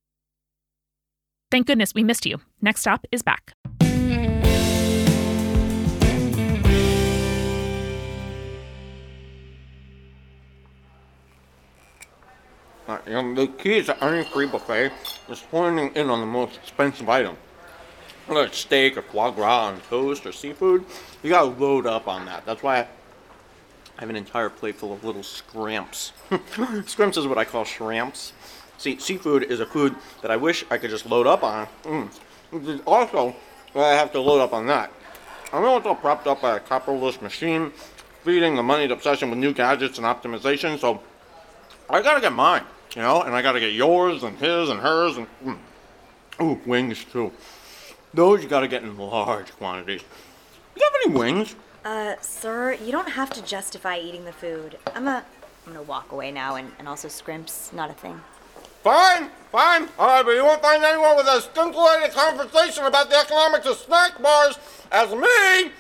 Thank 1.50 1.68
goodness 1.68 1.94
we 1.94 2.04
missed 2.04 2.26
you. 2.26 2.42
Next 2.62 2.82
stop 2.82 3.08
is 3.14 3.22
back. 3.22 3.54
Uh, 12.90 12.98
the 13.08 13.50
key 13.58 13.84
to 13.84 14.04
any 14.04 14.26
free 14.26 14.46
buffet 14.46 14.92
is 15.30 15.42
honing 15.44 15.96
in 15.96 16.10
on 16.10 16.20
the 16.20 16.26
most 16.26 16.58
expensive 16.58 17.08
item. 17.08 17.38
Whether 18.28 18.48
it's 18.48 18.58
steak 18.58 18.98
or 18.98 19.02
foie 19.02 19.32
gras 19.32 19.68
on 19.68 19.80
toast 19.90 20.26
or 20.26 20.34
seafood, 20.34 20.84
you 21.24 21.30
gotta 21.30 21.46
load 21.46 21.86
up 21.86 22.10
on 22.10 22.26
that. 22.26 22.46
That's 22.46 22.62
why 22.62 22.86
I 24.00 24.04
have 24.04 24.10
an 24.10 24.16
entire 24.16 24.48
plate 24.48 24.76
full 24.76 24.94
of 24.94 25.04
little 25.04 25.24
scramps. 25.24 26.14
scrimps 26.86 27.18
is 27.18 27.28
what 27.28 27.38
I 27.38 27.44
call 27.44 27.66
shrimps. 27.66 28.32
See, 28.78 28.98
seafood 28.98 29.44
is 29.44 29.60
a 29.60 29.66
food 29.66 29.94
that 30.22 30.32
I 30.32 30.38
wish 30.38 30.64
I 30.72 30.78
could 30.78 30.90
just 30.90 31.06
load 31.06 31.28
up 31.28 31.44
on. 31.44 31.68
Mm. 31.84 32.82
Also, 32.86 33.36
I 33.76 33.90
have 33.90 34.14
to 34.14 34.22
load 34.22 34.40
up 34.40 34.54
on 34.54 34.68
that. 34.68 34.94
I 35.52 35.60
know 35.60 35.76
it's 35.76 35.86
all 35.86 35.96
propped 35.96 36.28
up 36.28 36.42
by 36.42 36.56
a 36.56 36.60
capitalist 36.62 37.22
machine, 37.22 37.74
feeding 38.24 38.56
the 38.56 38.64
moneyed 38.64 38.92
obsession 38.92 39.32
with 39.32 39.40
new 39.40 39.54
gadgets 39.54 39.98
and 39.98 40.08
optimization, 40.08 40.80
so 40.80 41.04
I 41.90 42.02
gotta 42.02 42.22
get 42.22 42.32
mine, 42.32 42.64
you 42.96 43.02
know, 43.02 43.24
and 43.24 43.36
I 43.36 43.42
gotta 43.42 43.60
get 43.60 43.74
yours 43.74 44.24
and 44.24 44.38
his 44.38 44.70
and 44.70 44.80
hers 44.80 45.18
and 45.18 45.28
mm. 45.44 45.58
ooh 46.42 46.58
wings 46.66 47.04
too. 47.04 47.34
Those 48.14 48.44
you 48.44 48.48
gotta 48.48 48.70
get 48.70 48.82
in 48.82 48.98
large 48.98 49.52
quantities. 49.58 50.04
Do 50.04 50.82
you 50.82 50.86
have 50.86 51.02
any 51.04 51.20
wings? 51.20 51.56
Uh, 51.90 52.16
sir, 52.22 52.74
you 52.74 52.92
don't 52.92 53.10
have 53.10 53.32
to 53.32 53.42
justify 53.42 53.98
eating 53.98 54.24
the 54.24 54.32
food. 54.32 54.78
I'm 54.94 55.08
a, 55.08 55.26
I'm 55.66 55.74
gonna 55.74 55.82
walk 55.82 56.12
away 56.12 56.32
now, 56.32 56.54
and, 56.54 56.72
and 56.78 56.88
also 56.88 57.08
scrimps, 57.08 57.74
not 57.74 57.90
a 57.90 57.94
thing. 57.94 58.22
Fine, 58.84 59.32
fine. 59.52 59.90
All 59.98 60.06
right, 60.06 60.24
but 60.24 60.36
you 60.36 60.46
won't 60.46 60.62
find 60.62 60.84
anyone 60.84 61.18
with 61.18 61.26
as 61.28 61.46
stimulating 61.46 62.12
conversation 62.12 62.86
about 62.86 63.10
the 63.10 63.16
economics 63.16 63.66
of 63.66 63.76
snack 63.76 64.22
bars 64.22 64.60
as 64.92 65.10
me. 65.10 65.72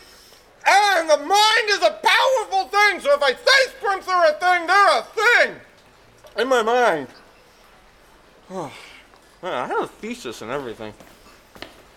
And 0.66 1.08
the 1.12 1.18
mind 1.18 1.68
is 1.68 1.84
a 1.84 2.00
powerful 2.02 2.64
thing, 2.70 3.00
so 3.02 3.14
if 3.14 3.22
I 3.22 3.34
say 3.34 3.78
scrimps 3.78 4.08
are 4.08 4.26
a 4.26 4.34
thing, 4.34 4.66
they're 4.66 4.98
a 4.98 5.04
thing. 5.14 5.56
In 6.40 6.48
my 6.48 6.64
mind. 6.64 7.08
Oh, 8.52 8.74
man, 9.44 9.54
I 9.54 9.68
have 9.68 9.84
a 9.84 9.88
thesis 9.88 10.42
and 10.42 10.50
everything. 10.50 10.92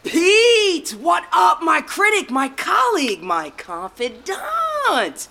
Pete! 0.05 0.91
What 0.91 1.25
up, 1.33 1.63
my 1.63 1.81
critic, 1.81 2.31
my 2.31 2.49
colleague, 2.49 3.23
my 3.23 3.51
confidant? 3.51 5.29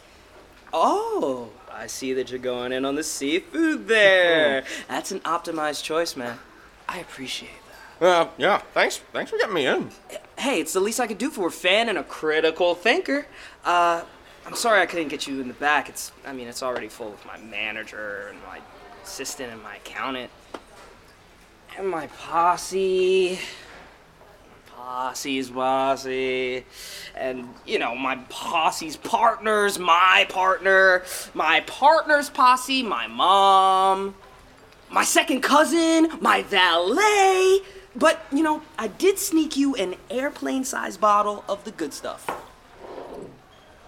Oh, 0.73 1.49
I 1.69 1.87
see 1.87 2.13
that 2.13 2.29
you're 2.29 2.39
going 2.39 2.71
in 2.71 2.85
on 2.85 2.95
the 2.95 3.03
seafood 3.03 3.87
there. 3.87 4.63
That's 4.87 5.11
an 5.11 5.19
optimized 5.21 5.83
choice, 5.83 6.15
man. 6.15 6.39
I 6.87 6.99
appreciate 6.99 7.51
that. 7.99 8.05
Uh, 8.05 8.29
yeah, 8.37 8.59
thanks. 8.73 8.97
Thanks 9.11 9.29
for 9.29 9.37
getting 9.37 9.53
me 9.53 9.67
in. 9.67 9.89
Hey, 10.37 10.61
it's 10.61 10.73
the 10.73 10.79
least 10.79 10.99
I 10.99 11.07
could 11.07 11.17
do 11.17 11.29
for 11.29 11.47
a 11.47 11.51
fan 11.51 11.89
and 11.89 11.97
a 11.97 12.03
critical 12.03 12.73
thinker. 12.73 13.25
Uh, 13.65 14.03
I'm 14.45 14.55
sorry 14.55 14.81
I 14.81 14.85
couldn't 14.85 15.09
get 15.09 15.27
you 15.27 15.41
in 15.41 15.49
the 15.49 15.53
back. 15.55 15.89
It's, 15.89 16.13
I 16.25 16.31
mean, 16.31 16.47
it's 16.47 16.63
already 16.63 16.87
full 16.87 17.11
with 17.11 17.25
my 17.25 17.37
manager 17.37 18.27
and 18.29 18.39
my 18.47 18.61
assistant 19.03 19.51
and 19.51 19.61
my 19.61 19.75
accountant 19.75 20.31
and 21.77 21.89
my 21.89 22.07
posse. 22.07 23.39
Posse's 24.83 25.51
bossy. 25.51 26.65
And, 27.15 27.53
you 27.67 27.77
know, 27.77 27.93
my 27.93 28.15
posse's 28.29 28.97
partners, 28.97 29.77
my 29.77 30.25
partner, 30.27 31.03
my 31.35 31.59
partner's 31.67 32.31
posse, 32.31 32.81
my 32.81 33.05
mom, 33.05 34.15
my 34.89 35.03
second 35.03 35.41
cousin, 35.41 36.09
my 36.19 36.41
valet. 36.41 37.59
But, 37.95 38.25
you 38.31 38.41
know, 38.41 38.63
I 38.79 38.88
did 38.88 39.19
sneak 39.19 39.55
you 39.55 39.75
an 39.75 39.95
airplane 40.09 40.63
sized 40.63 41.00
bottle 41.00 41.43
of 41.47 41.63
the 41.63 41.71
good 41.71 41.93
stuff. 41.93 42.27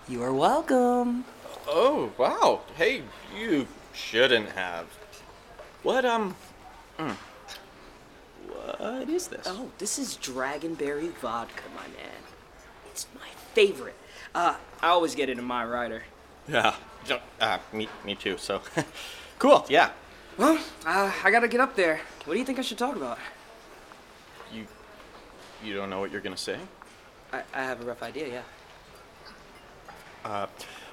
You 0.07 0.21
are 0.21 0.33
welcome. 0.33 1.25
Oh, 1.67 2.11
wow. 2.19 2.61
Hey, 2.75 3.01
you 3.35 3.65
shouldn't 3.93 4.49
have. 4.49 4.85
What, 5.81 6.05
um. 6.05 6.35
mm, 6.99 7.15
What 8.63 9.09
is 9.09 9.27
this? 9.27 9.45
Oh, 9.45 9.69
this 9.77 9.99
is 9.99 10.17
Dragonberry 10.17 11.11
vodka, 11.15 11.63
my 11.75 11.87
man. 11.87 12.23
It's 12.89 13.07
my 13.13 13.27
favorite. 13.53 13.95
Uh, 14.33 14.55
I 14.81 14.87
always 14.87 15.15
get 15.15 15.29
it 15.29 15.37
in 15.37 15.43
my 15.43 15.65
rider. 15.65 16.03
Yeah. 16.47 16.75
Uh, 17.39 17.57
me, 17.73 17.89
me 18.05 18.15
too. 18.15 18.37
So, 18.37 18.61
cool. 19.39 19.65
Yeah. 19.69 19.91
Well, 20.37 20.57
uh, 20.85 21.11
I 21.23 21.31
gotta 21.31 21.47
get 21.47 21.59
up 21.59 21.75
there. 21.75 21.99
What 22.25 22.33
do 22.33 22.39
you 22.39 22.45
think 22.45 22.57
I 22.59 22.61
should 22.61 22.77
talk 22.77 22.95
about? 22.95 23.19
You, 24.53 24.65
you 25.63 25.75
don't 25.75 25.89
know 25.89 25.99
what 25.99 26.11
you're 26.11 26.21
gonna 26.21 26.37
say? 26.37 26.57
I, 27.31 27.43
I 27.53 27.63
have 27.63 27.81
a 27.81 27.85
rough 27.85 28.01
idea, 28.01 28.27
yeah. 28.27 28.41
Uh, 30.23 30.47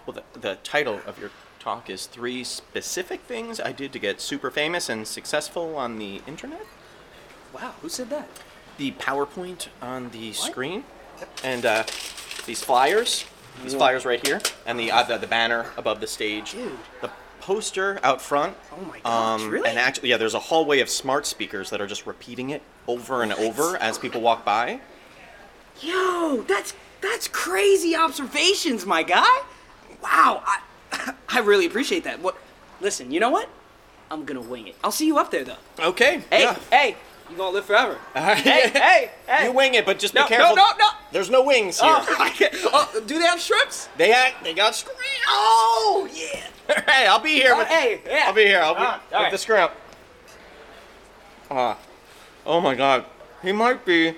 well, 0.07 0.17
the, 0.33 0.41
the 0.41 0.59
title 0.65 1.01
of 1.07 1.19
your 1.21 1.31
talk 1.61 1.89
is 1.89 2.07
three 2.07 2.43
specific 2.43 3.21
things 3.21 3.61
I 3.61 3.73
did 3.73 3.93
to 3.93 3.99
get 3.99 4.21
super 4.21 4.51
famous 4.51 4.89
and 4.89 5.07
successful 5.07 5.77
on 5.77 5.99
the 5.99 6.21
internet. 6.27 6.67
Wow, 7.53 7.75
who 7.83 7.89
said 7.89 8.11
that? 8.11 8.29
The 8.79 8.93
PowerPoint 8.93 9.69
on 9.83 10.11
the 10.11 10.33
screen, 10.33 10.85
and 11.45 11.67
uh, 11.67 11.85
these 12.47 12.63
flyers. 12.63 13.25
These 13.63 13.75
flyers 13.75 14.07
right 14.07 14.25
here, 14.27 14.41
and 14.65 14.79
the, 14.79 14.91
uh, 14.91 15.03
the 15.03 15.19
the 15.19 15.27
banner 15.27 15.67
above 15.77 16.01
the 16.01 16.07
stage. 16.07 16.53
Dude. 16.53 16.73
The 17.03 17.11
poster 17.41 17.99
out 18.03 18.23
front. 18.23 18.57
Oh 18.73 18.81
my 18.85 19.01
gosh, 19.01 19.41
Um, 19.41 19.51
really? 19.51 19.69
And 19.69 19.79
actually, 19.79 20.11
yeah, 20.11 20.17
there's 20.17 20.35
a 20.35 20.39
hallway 20.39 20.81
of 20.81 20.89
smart 20.89 21.27
speakers 21.27 21.69
that 21.71 21.81
are 21.81 21.87
just 21.87 22.07
repeating 22.07 22.51
it 22.51 22.63
over 22.87 23.23
and 23.23 23.33
over 23.35 23.77
as 23.79 23.99
people 23.99 24.21
walk 24.21 24.45
by. 24.45 24.81
Yo, 25.81 26.45
that's 26.47 26.73
that's 27.03 27.29
crazy 27.29 27.95
observations, 27.97 28.87
my 28.87 29.03
guy. 29.03 29.43
Wow, 30.03 30.43
I 30.47 30.61
I 31.29 31.41
really 31.41 31.67
appreciate 31.67 32.05
that. 32.05 32.21
What? 32.21 32.37
Listen, 32.81 33.11
you 33.11 33.21
know 33.21 33.31
what? 33.31 33.49
I'm 34.11 34.25
gonna 34.25 34.41
wing 34.41 34.69
it. 34.69 34.77
I'll 34.83 34.93
see 34.93 35.07
you 35.07 35.19
up 35.19 35.31
there, 35.31 35.45
though. 35.45 35.57
Okay. 35.79 36.23
Hey, 36.31 36.43
yeah. 36.43 36.59
hey, 36.71 36.97
you 37.31 37.37
gonna 37.37 37.51
live 37.51 37.65
forever? 37.65 37.99
hey, 38.15 38.69
hey, 38.71 39.11
hey. 39.27 39.45
You 39.47 39.53
wing 39.53 39.75
it, 39.75 39.87
but 39.87 39.99
just 39.99 40.15
No, 40.15 40.25
be 40.25 40.29
careful. 40.29 40.57
no, 40.57 40.63
no, 40.71 40.77
no. 40.79 40.89
There's 41.13 41.31
no 41.31 41.43
wings 41.45 41.81
here. 41.81 41.91
Oh, 41.95 42.91
oh, 42.95 43.01
do 43.07 43.19
they 43.19 43.25
have 43.25 43.41
strips? 43.41 43.89
They 43.97 44.13
act. 44.13 44.43
They 44.45 44.55
got 44.55 44.75
screams. 44.75 44.99
Oh, 45.29 46.09
yeah. 46.13 46.83
hey, 46.89 47.07
I'll 47.07 47.19
be 47.19 47.31
here. 47.35 47.53
Oh, 47.55 47.59
with, 47.59 47.69
hey, 47.69 48.01
yeah. 48.07 48.25
I'll 48.27 48.35
be 48.35 48.45
here. 48.45 48.61
I'll 48.61 48.75
be 48.75 48.81
Ah, 48.83 49.01
with 49.09 49.15
all 49.17 49.23
right. 49.25 49.33
the 49.33 49.39
scrimp. 49.39 49.73
Ah, 51.51 51.77
oh 52.47 52.61
my 52.61 52.75
God, 52.75 53.05
he 53.43 53.51
might 53.53 53.85
be 53.85 54.15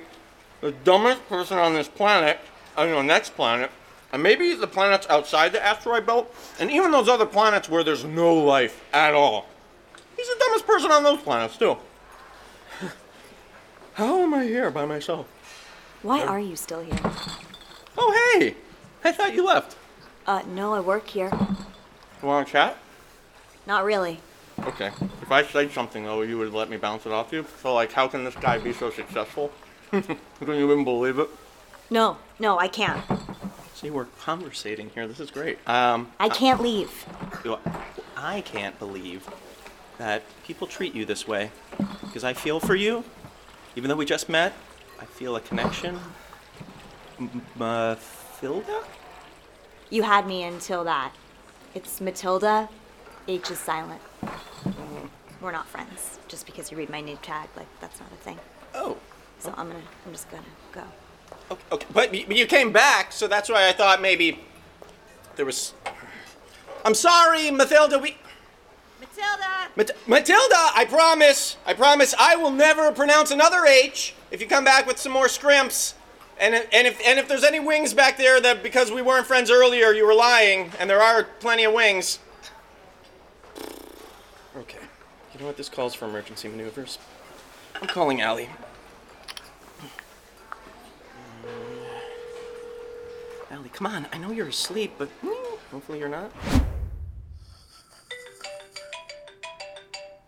the 0.61 0.73
dumbest 0.85 1.27
person 1.29 1.57
on 1.59 1.73
this 1.75 1.89
planet. 1.89 2.39
I 2.77 2.87
mean, 2.87 2.95
on 2.95 3.07
next 3.07 3.35
planet, 3.35 3.71
and 4.13 4.23
maybe 4.23 4.55
the 4.55 4.67
planets 4.67 5.07
outside 5.09 5.53
the 5.53 5.65
asteroid 5.65 6.05
belt, 6.07 6.35
and 6.61 6.71
even 6.71 6.91
those 6.91 7.09
other 7.09 7.27
planets 7.27 7.69
where 7.69 7.83
there's 7.85 8.05
no 8.05 8.35
life 8.35 8.83
at 8.93 9.15
all. 9.15 9.47
He's 10.17 10.29
the 10.29 10.37
dumbest 10.39 10.67
person 10.67 10.91
on 10.91 11.03
those 11.03 11.21
planets 11.23 11.57
too. 11.57 11.77
How 13.95 14.23
am 14.23 14.33
I 14.33 14.45
here 14.45 14.71
by 14.71 14.87
myself? 14.87 15.27
Why 16.03 16.23
are 16.23 16.41
you 16.41 16.57
still 16.57 16.81
here? 16.81 16.99
Oh 17.99 18.39
hey, 18.39 18.57
I 19.05 19.13
thought 19.13 19.35
you 19.35 19.45
left. 19.45 19.77
Uh, 20.27 20.43
no, 20.49 20.73
I 20.73 20.81
work 20.81 21.09
here. 21.09 21.31
You 22.23 22.29
want 22.29 22.47
to 22.47 22.53
chat? 22.53 22.79
Not 23.67 23.85
really. 23.85 24.19
Okay. 24.61 24.91
If 25.21 25.31
I 25.31 25.45
said 25.45 25.73
something 25.73 26.05
though, 26.05 26.23
you 26.23 26.39
would 26.39 26.55
let 26.55 26.71
me 26.71 26.79
bounce 26.79 27.05
it 27.05 27.13
off 27.13 27.33
you. 27.33 27.45
So 27.61 27.75
like, 27.75 27.93
how 27.93 28.09
can 28.09 28.25
this 28.25 28.35
guy 28.35 28.59
be 28.59 28.73
so 28.73 28.91
successful? 28.91 29.53
Can 29.91 30.17
you 30.41 30.73
even 30.73 30.85
believe 30.85 31.19
it? 31.19 31.29
No, 31.91 32.17
no, 32.39 32.59
I 32.59 32.67
can't. 32.67 33.05
See, 33.75 33.91
we're 33.91 34.07
conversating 34.23 34.89
here. 34.89 35.07
This 35.07 35.21
is 35.21 35.31
great. 35.31 35.59
Um, 35.69 36.11
I 36.19 36.31
can't 36.31 36.63
leave. 36.63 37.05
I 38.17 38.41
can't 38.41 38.79
believe 38.79 39.29
that 39.99 40.23
people 40.45 40.67
treat 40.67 40.95
you 40.95 41.05
this 41.05 41.29
way 41.29 41.51
because 42.01 42.25
I 42.25 42.33
feel 42.33 42.59
for 42.59 42.75
you. 42.75 43.05
Even 43.77 43.89
though 43.89 43.97
we 43.97 44.05
just 44.05 44.29
met, 44.29 44.53
I 45.01 45.05
feel 45.05 45.37
a 45.37 45.41
connection. 45.41 45.99
M- 47.19 47.43
Mathilda? 47.59 48.85
You 49.91 50.03
had 50.03 50.27
me 50.27 50.43
until 50.45 50.85
that. 50.85 51.13
It's 51.75 52.01
Matilda. 52.01 52.69
H 53.29 53.51
is 53.51 53.59
silent. 53.59 54.01
We're 55.41 55.53
not 55.53 55.67
friends. 55.67 56.19
Just 56.29 56.47
because 56.47 56.71
you 56.71 56.77
read 56.77 56.91
my 56.91 57.01
name 57.01 57.19
tag, 57.23 57.49
like 57.57 57.67
that's 57.81 57.99
not 58.01 58.11
a 58.13 58.17
thing. 58.17 58.39
Oh. 58.75 58.97
So 59.39 59.53
I'm 59.57 59.69
gonna, 59.69 59.81
I'm 60.07 60.13
just 60.13 60.31
gonna 60.31 60.43
go. 60.73 60.83
Okay, 61.51 61.63
okay. 61.73 61.87
But, 61.93 62.13
y- 62.13 62.25
but 62.27 62.37
you 62.37 62.47
came 62.47 62.73
back, 62.73 63.13
so 63.13 63.27
that's 63.27 63.49
why 63.49 63.69
I 63.69 63.73
thought 63.73 64.01
maybe 64.01 64.39
there 65.37 65.45
was. 65.47 65.75
I'm 66.85 66.95
sorry, 66.95 67.43
Mathilda. 67.51 68.01
We. 68.01 68.17
Matilda. 69.17 69.69
Mat- 69.77 69.91
Matilda, 70.07 70.71
I 70.75 70.87
promise, 70.89 71.57
I 71.67 71.75
promise, 71.75 72.15
I 72.19 72.37
will 72.37 72.51
never 72.51 72.93
pronounce 72.93 73.31
another 73.31 73.67
H 73.67 74.15
if 74.31 74.41
you 74.41 74.47
come 74.47 74.65
back 74.65 74.87
with 74.87 74.99
some 74.99 75.13
more 75.13 75.29
scrimps. 75.29 75.95
And, 76.41 76.55
and 76.55 76.87
if 76.87 77.01
and 77.07 77.19
if 77.19 77.29
there's 77.29 77.45
any 77.45 77.61
wings 77.61 77.95
back 77.95 78.17
there 78.17 78.41
that 78.41 78.63
because 78.63 78.91
we 78.91 79.01
weren't 79.03 79.27
friends 79.27 79.51
earlier, 79.51 79.93
you 79.93 80.05
were 80.05 80.15
lying, 80.15 80.73
and 80.81 80.91
there 80.91 81.01
are 81.01 81.25
plenty 81.41 81.65
of 81.65 81.73
wings. 81.73 82.19
Okay, 84.57 84.79
you 85.33 85.41
know 85.41 85.47
what 85.47 85.57
this 85.57 85.69
calls 85.69 85.95
for 85.95 86.07
emergency 86.07 86.49
maneuvers. 86.49 86.99
I'm 87.81 87.87
calling 87.87 88.21
Allie. 88.21 88.49
Allie, 93.51 93.69
come 93.69 93.87
on. 93.87 94.07
I 94.13 94.19
know 94.19 94.33
you're 94.33 94.49
asleep, 94.49 94.95
but 94.99 95.09
mm, 95.23 95.59
hopefully 95.71 95.99
you're 95.99 96.09
not. 96.09 96.33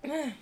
Hey, 0.05 0.37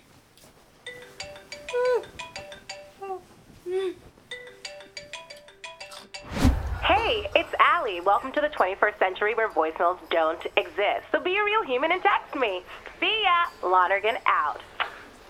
it's 7.33 7.53
Allie. 7.59 8.01
Welcome 8.01 8.33
to 8.33 8.41
the 8.41 8.49
21st 8.49 8.99
century 8.99 9.35
where 9.35 9.47
voicemails 9.47 9.99
don't 10.09 10.45
exist. 10.57 11.05
So 11.13 11.21
be 11.21 11.37
a 11.37 11.43
real 11.45 11.63
human 11.63 11.93
and 11.93 12.01
text 12.01 12.35
me. 12.35 12.61
See 12.99 13.23
ya. 13.23 13.69
Lonergan 13.69 14.17
out. 14.25 14.59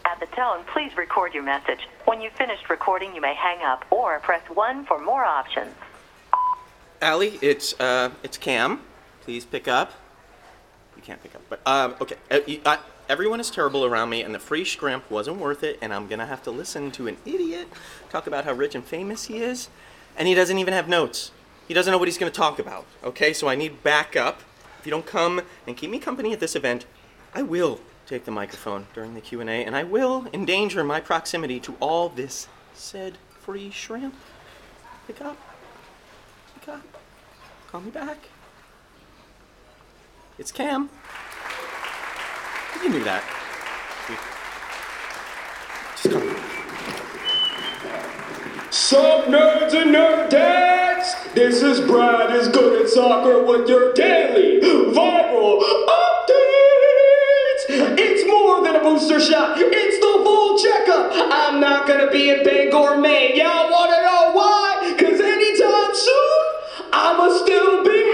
At 0.06 0.20
the 0.20 0.26
tone, 0.36 0.64
please 0.74 0.98
record 0.98 1.36
your 1.36 1.44
message. 1.44 1.88
When 2.06 2.20
you've 2.20 2.34
finished 2.34 2.72
recording, 2.72 3.14
you 3.14 3.22
may 3.22 3.36
hang 3.36 3.64
up 3.64 3.86
or 3.92 4.20
press 4.20 4.42
1 4.50 4.86
for 4.86 5.00
more 5.00 5.24
options. 5.24 5.76
Allie, 7.04 7.38
it's 7.44 7.80
uh, 7.80 8.10
it's 8.24 8.40
Cam. 8.40 8.82
Please 9.22 9.46
pick 9.46 9.68
up. 9.68 9.92
You 10.96 11.04
can't 11.04 11.22
pick 11.22 11.36
up, 11.36 11.42
but 11.50 11.62
um, 11.68 11.96
okay. 12.02 12.16
Uh, 12.32 12.40
you, 12.48 12.62
uh, 12.66 12.78
everyone 13.10 13.40
is 13.40 13.50
terrible 13.50 13.86
around 13.86 14.10
me, 14.10 14.22
and 14.22 14.34
the 14.34 14.40
free 14.40 14.66
scrimp 14.66 15.10
wasn't 15.10 15.38
worth 15.38 15.64
it. 15.64 15.78
And 15.82 15.94
I'm 15.94 16.08
gonna 16.08 16.26
have 16.26 16.44
to 16.44 16.52
listen 16.52 16.92
to 16.92 17.08
an 17.08 17.18
idiot 17.26 17.68
talk 18.10 18.28
about 18.28 18.46
how 18.46 18.54
rich 18.54 18.76
and 18.76 18.84
famous 18.84 19.26
he 19.26 19.38
is, 19.38 19.70
and 20.18 20.28
he 20.28 20.34
doesn't 20.34 20.58
even 20.58 20.74
have 20.74 20.88
notes. 20.88 21.32
He 21.68 21.74
doesn't 21.74 21.92
know 21.92 21.98
what 21.98 22.08
he's 22.08 22.18
gonna 22.18 22.32
talk 22.32 22.60
about. 22.60 22.86
Okay, 23.04 23.34
so 23.34 23.48
I 23.48 23.56
need 23.56 23.84
backup. 23.84 24.42
If 24.80 24.86
you 24.86 24.92
don't 24.92 25.06
come 25.06 25.42
and 25.66 25.78
keep 25.78 25.90
me 25.90 26.00
company 26.00 26.34
at 26.34 26.40
this 26.40 26.56
event, 26.56 26.86
I 27.34 27.42
will 27.42 27.80
take 28.06 28.26
the 28.26 28.32
microphone 28.32 28.88
during 28.94 29.16
the 29.16 29.22
Q 29.22 29.42
and 29.42 29.50
A, 29.50 29.64
and 29.64 29.76
I 29.76 29.84
will 29.84 30.28
endanger 30.34 30.84
my 30.84 31.00
proximity 31.00 31.60
to 31.62 31.76
all 31.80 32.10
this 32.10 32.48
said 32.74 33.18
free 33.40 33.70
shrimp. 33.70 34.16
Pick 35.08 35.22
up. 35.22 35.38
Pick 36.60 36.70
up. 36.70 36.82
Call 37.70 37.82
me 37.82 37.92
back. 37.92 38.30
It's 40.38 40.52
Cam. 40.52 40.90
You 42.84 42.90
knew 42.90 43.04
that. 43.06 43.24
Just 45.96 46.12
call 46.12 46.20
me. 46.20 46.36
Sup, 48.72 49.26
nerds 49.28 49.74
and 49.74 49.96
nerd 49.96 50.30
dads? 50.30 51.16
This 51.34 51.62
is 51.62 51.80
Brad 51.80 52.36
is 52.36 52.50
good 52.50 52.82
at 52.82 52.90
soccer 52.90 53.42
with 53.42 53.70
your 53.70 53.94
daily 53.94 54.60
viral 54.92 55.64
updates. 55.88 57.64
It's 57.98 58.28
more 58.28 58.62
than 58.66 58.76
a 58.76 58.82
booster 58.82 59.22
shot, 59.22 59.58
it's 59.58 60.00
the 60.00 60.24
full 60.26 60.60
checkup. 60.60 61.12
I'm 61.32 61.62
not 61.62 61.88
gonna 61.88 62.12
be 62.12 62.32
in 62.32 62.44
Bangor, 62.44 62.98
Maine. 62.98 63.38
Y'all 63.38 63.72
wanna 63.72 64.02
know 64.04 64.32
why? 64.34 64.94
Cause 65.00 65.22
anytime 65.22 65.96
soon, 65.96 66.44
I'ma 66.92 67.38
still 67.38 67.86
be 67.86 68.13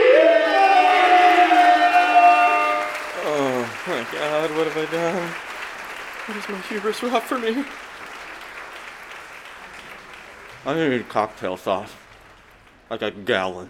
god, 4.49 4.57
what 4.57 4.67
have 4.67 4.77
I 4.77 4.91
done? 4.91 5.31
What 6.25 6.38
is 6.38 6.49
my 6.49 6.57
hubris 6.67 7.03
rough 7.03 7.27
for 7.27 7.38
me? 7.38 7.63
I 10.65 10.73
need 10.73 11.09
cocktail 11.09 11.57
sauce. 11.57 11.93
Like 12.89 13.01
a 13.01 13.12
gallon. 13.12 13.69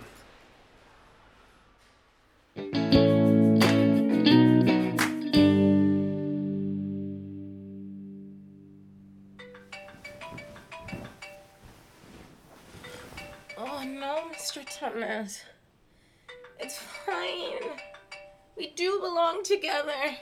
Oh 13.57 13.83
no, 13.85 14.31
Mr. 14.33 14.65
Thomas. 14.69 15.43
It's 16.59 16.77
fine. 16.77 17.77
We 18.57 18.69
do 18.71 18.99
belong 18.99 19.43
together. 19.43 20.17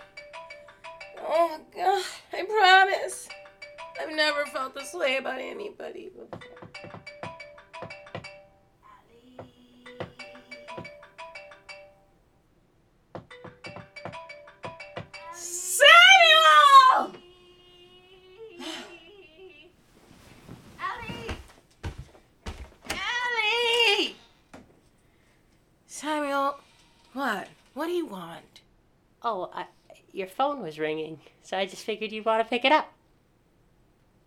Oh 1.30 1.60
god, 1.76 2.04
I 2.34 2.46
promise. 2.46 3.28
I've 4.00 4.16
never 4.16 4.46
felt 4.46 4.76
this 4.76 4.94
way 4.94 5.18
about 5.18 5.40
anybody 5.40 6.10
before. 6.10 6.57
Your 30.18 30.28
phone 30.28 30.62
was 30.62 30.80
ringing, 30.80 31.20
so 31.44 31.58
I 31.58 31.66
just 31.66 31.84
figured 31.86 32.12
you'd 32.12 32.26
want 32.26 32.44
to 32.44 32.50
pick 32.50 32.66
it 32.66 32.72
up. 32.72 32.92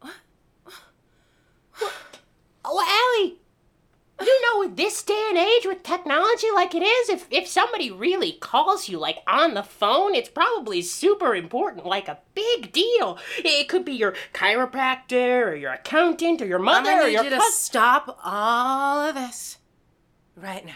What? 0.00 0.14
Oh, 2.62 3.16
Allie! 3.18 3.38
You 4.20 4.40
know, 4.42 4.60
with 4.60 4.76
this 4.76 5.02
day 5.02 5.26
and 5.30 5.38
age, 5.38 5.64
with 5.64 5.82
technology 5.82 6.48
like 6.54 6.74
it 6.74 6.82
is, 6.82 7.08
if, 7.08 7.26
if 7.30 7.48
somebody 7.48 7.90
really 7.90 8.32
calls 8.32 8.86
you, 8.86 8.98
like, 8.98 9.18
on 9.26 9.54
the 9.54 9.62
phone, 9.62 10.14
it's 10.14 10.28
probably 10.28 10.82
super 10.82 11.34
important, 11.34 11.86
like 11.86 12.06
a 12.06 12.18
big 12.34 12.70
deal. 12.70 13.16
It 13.38 13.66
could 13.68 13.84
be 13.86 13.94
your 13.94 14.14
chiropractor, 14.34 15.46
or 15.46 15.54
your 15.54 15.72
accountant, 15.72 16.42
or 16.42 16.46
your 16.46 16.58
I'm 16.58 16.66
mother, 16.66 16.90
gonna 16.90 17.02
or 17.04 17.06
need 17.06 17.12
your 17.14 17.24
you 17.24 17.30
to 17.30 17.36
cous- 17.36 17.54
stop 17.60 18.20
all 18.22 19.00
of 19.08 19.14
this 19.14 19.56
right 20.36 20.66
now. 20.66 20.74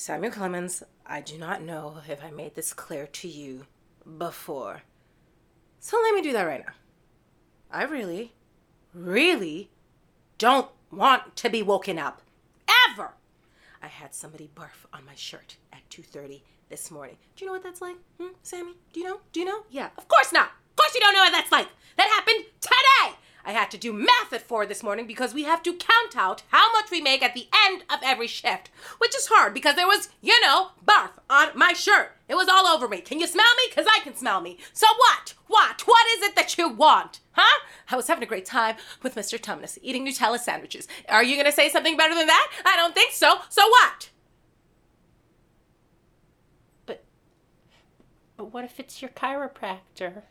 Samuel 0.00 0.32
Clemens, 0.32 0.82
I 1.04 1.20
do 1.20 1.36
not 1.36 1.60
know 1.60 1.98
if 2.08 2.24
I 2.24 2.30
made 2.30 2.54
this 2.54 2.72
clear 2.72 3.06
to 3.06 3.28
you 3.28 3.66
before. 4.16 4.80
So 5.78 6.00
let 6.02 6.14
me 6.14 6.22
do 6.22 6.32
that 6.32 6.44
right 6.44 6.64
now. 6.64 6.72
I 7.70 7.82
really, 7.84 8.32
really 8.94 9.70
don't 10.38 10.70
want 10.90 11.36
to 11.36 11.50
be 11.50 11.62
woken 11.62 11.98
up. 11.98 12.22
Ever! 12.88 13.12
I 13.82 13.88
had 13.88 14.14
somebody 14.14 14.48
barf 14.54 14.86
on 14.90 15.04
my 15.04 15.14
shirt 15.14 15.58
at 15.70 15.86
2.30 15.90 16.40
this 16.70 16.90
morning. 16.90 17.18
Do 17.36 17.44
you 17.44 17.48
know 17.48 17.52
what 17.52 17.62
that's 17.62 17.82
like? 17.82 17.96
Hmm, 18.18 18.32
Sammy? 18.42 18.72
Do 18.94 19.00
you 19.00 19.06
know? 19.06 19.20
Do 19.32 19.40
you 19.40 19.46
know? 19.46 19.64
Yeah, 19.68 19.90
of 19.98 20.08
course 20.08 20.32
not. 20.32 20.46
Of 20.46 20.76
course 20.76 20.94
you 20.94 21.00
don't 21.02 21.12
know 21.12 21.24
what 21.24 21.32
that's 21.32 21.52
like. 21.52 21.68
That 21.98 22.08
happened 22.08 22.46
today. 22.62 23.18
I 23.44 23.52
had 23.52 23.70
to 23.70 23.78
do 23.78 23.92
math 23.92 24.32
at 24.32 24.42
4 24.42 24.66
this 24.66 24.82
morning 24.82 25.06
because 25.06 25.34
we 25.34 25.44
have 25.44 25.62
to 25.62 25.74
count 25.74 26.16
out 26.16 26.42
how 26.48 26.70
much 26.72 26.90
we 26.90 27.00
make 27.00 27.22
at 27.22 27.34
the 27.34 27.48
end 27.66 27.84
of 27.90 28.00
every 28.02 28.26
shift, 28.26 28.70
which 28.98 29.16
is 29.16 29.28
hard 29.28 29.54
because 29.54 29.76
there 29.76 29.86
was, 29.86 30.08
you 30.20 30.40
know, 30.40 30.70
barf 30.86 31.10
on 31.28 31.48
my 31.54 31.72
shirt. 31.72 32.16
It 32.28 32.34
was 32.34 32.48
all 32.48 32.66
over 32.66 32.88
me. 32.88 33.00
Can 33.00 33.18
you 33.18 33.26
smell 33.26 33.54
me? 33.56 33.64
Because 33.68 33.86
I 33.90 34.00
can 34.00 34.14
smell 34.14 34.40
me. 34.40 34.58
So 34.72 34.86
what? 34.96 35.34
What? 35.48 35.82
What 35.86 36.06
is 36.16 36.22
it 36.22 36.36
that 36.36 36.56
you 36.56 36.68
want? 36.68 37.20
Huh? 37.32 37.64
I 37.90 37.96
was 37.96 38.06
having 38.06 38.22
a 38.22 38.26
great 38.26 38.44
time 38.44 38.76
with 39.02 39.14
Mr. 39.14 39.38
Tumnus 39.38 39.78
eating 39.82 40.06
Nutella 40.06 40.38
sandwiches. 40.38 40.86
Are 41.08 41.24
you 41.24 41.34
going 41.34 41.46
to 41.46 41.52
say 41.52 41.68
something 41.68 41.96
better 41.96 42.14
than 42.14 42.26
that? 42.28 42.50
I 42.64 42.76
don't 42.76 42.94
think 42.94 43.12
so. 43.12 43.38
So 43.48 43.66
what? 43.68 44.10
But 46.86 47.04
but 48.36 48.52
what 48.52 48.64
if 48.64 48.78
it's 48.78 49.02
your 49.02 49.10
chiropractor? 49.10 50.22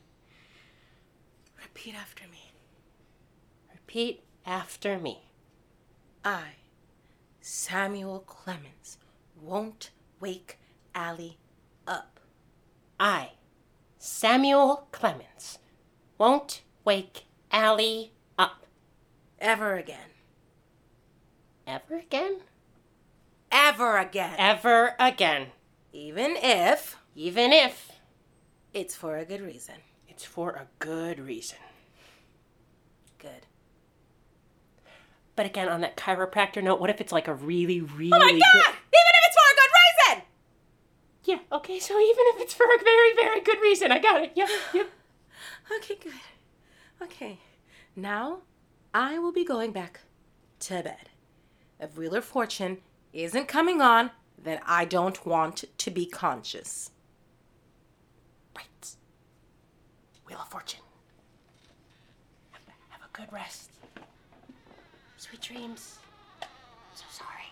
Repeat 1.62 1.96
after 1.96 2.24
me. 2.28 2.52
Repeat 3.90 4.22
after 4.46 5.00
me. 5.00 5.24
I, 6.24 6.58
Samuel 7.42 8.20
Clemens, 8.20 9.00
won't 9.42 9.90
wake 10.20 10.60
Allie 10.94 11.40
up. 11.88 12.20
I, 13.00 13.32
Samuel 13.98 14.86
Clemens, 14.92 15.58
won't 16.20 16.62
wake 16.86 17.24
Allie 17.52 18.12
up. 18.38 18.68
Ever 19.40 19.74
again. 19.74 20.12
Ever 21.66 21.96
again? 21.98 22.42
Ever 23.52 23.98
again. 23.98 24.36
Ever 24.38 24.94
again. 25.00 25.48
Even 25.92 26.36
if 26.36 26.96
Even 27.16 27.52
if 27.52 27.94
it's 28.72 28.96
for 28.96 29.18
a 29.18 29.26
good 29.26 29.42
reason. 29.42 29.78
it's 30.08 30.26
for 30.26 30.52
a 30.52 30.68
good 30.78 31.20
reason. 31.20 31.58
Good. 33.18 33.48
But 35.40 35.46
again, 35.46 35.70
on 35.70 35.80
that 35.80 35.96
chiropractor 35.96 36.62
note, 36.62 36.82
what 36.82 36.90
if 36.90 37.00
it's 37.00 37.14
like 37.14 37.30
a 37.30 37.34
really, 37.34 37.80
really 37.80 38.12
Oh 38.14 38.20
my 38.20 38.30
good... 38.30 38.42
god! 38.42 38.74
Even 38.74 39.14
if 39.16 39.24
it's 39.24 39.38
for 39.38 39.48
a 39.48 39.56
good 39.56 39.72
reason! 39.80 40.24
Yeah, 41.24 41.58
okay, 41.58 41.80
so 41.80 41.98
even 41.98 42.26
if 42.36 42.42
it's 42.42 42.54
for 42.54 42.66
a 42.66 42.84
very, 42.84 43.16
very 43.16 43.40
good 43.40 43.62
reason, 43.62 43.90
I 43.90 44.00
got 44.00 44.22
it. 44.22 44.34
Yep, 44.36 44.50
yep. 44.74 44.90
Okay, 45.78 45.96
good. 45.96 46.12
Okay. 47.02 47.40
Now 47.96 48.40
I 48.94 49.18
will 49.18 49.32
be 49.32 49.46
going 49.46 49.72
back 49.72 50.02
to 50.60 50.84
bed. 50.84 51.08
If 51.80 51.98
Wheel 51.98 52.16
of 52.16 52.26
Fortune 52.26 52.80
isn't 53.14 53.48
coming 53.48 53.80
on, 53.80 54.12
then 54.38 54.60
I 54.68 54.84
don't 54.84 55.26
want 55.26 55.64
to 55.78 55.90
be 55.90 56.06
conscious. 56.06 56.92
Right. 58.54 58.94
Wheel 60.28 60.40
of 60.42 60.50
Fortune. 60.50 60.82
Have, 62.52 62.62
have 62.90 63.02
a 63.04 63.18
good 63.18 63.32
rest. 63.32 63.70
Sweet 65.20 65.42
dreams. 65.42 66.00
So 66.96 67.04
sorry. 67.12 67.52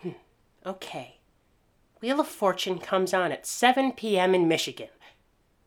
Hmm. 0.00 0.08
Okay. 0.64 1.18
Wheel 2.00 2.20
of 2.20 2.26
Fortune 2.26 2.78
comes 2.78 3.12
on 3.12 3.32
at 3.32 3.46
7 3.46 3.92
p.m. 3.92 4.34
in 4.34 4.48
Michigan. 4.48 4.88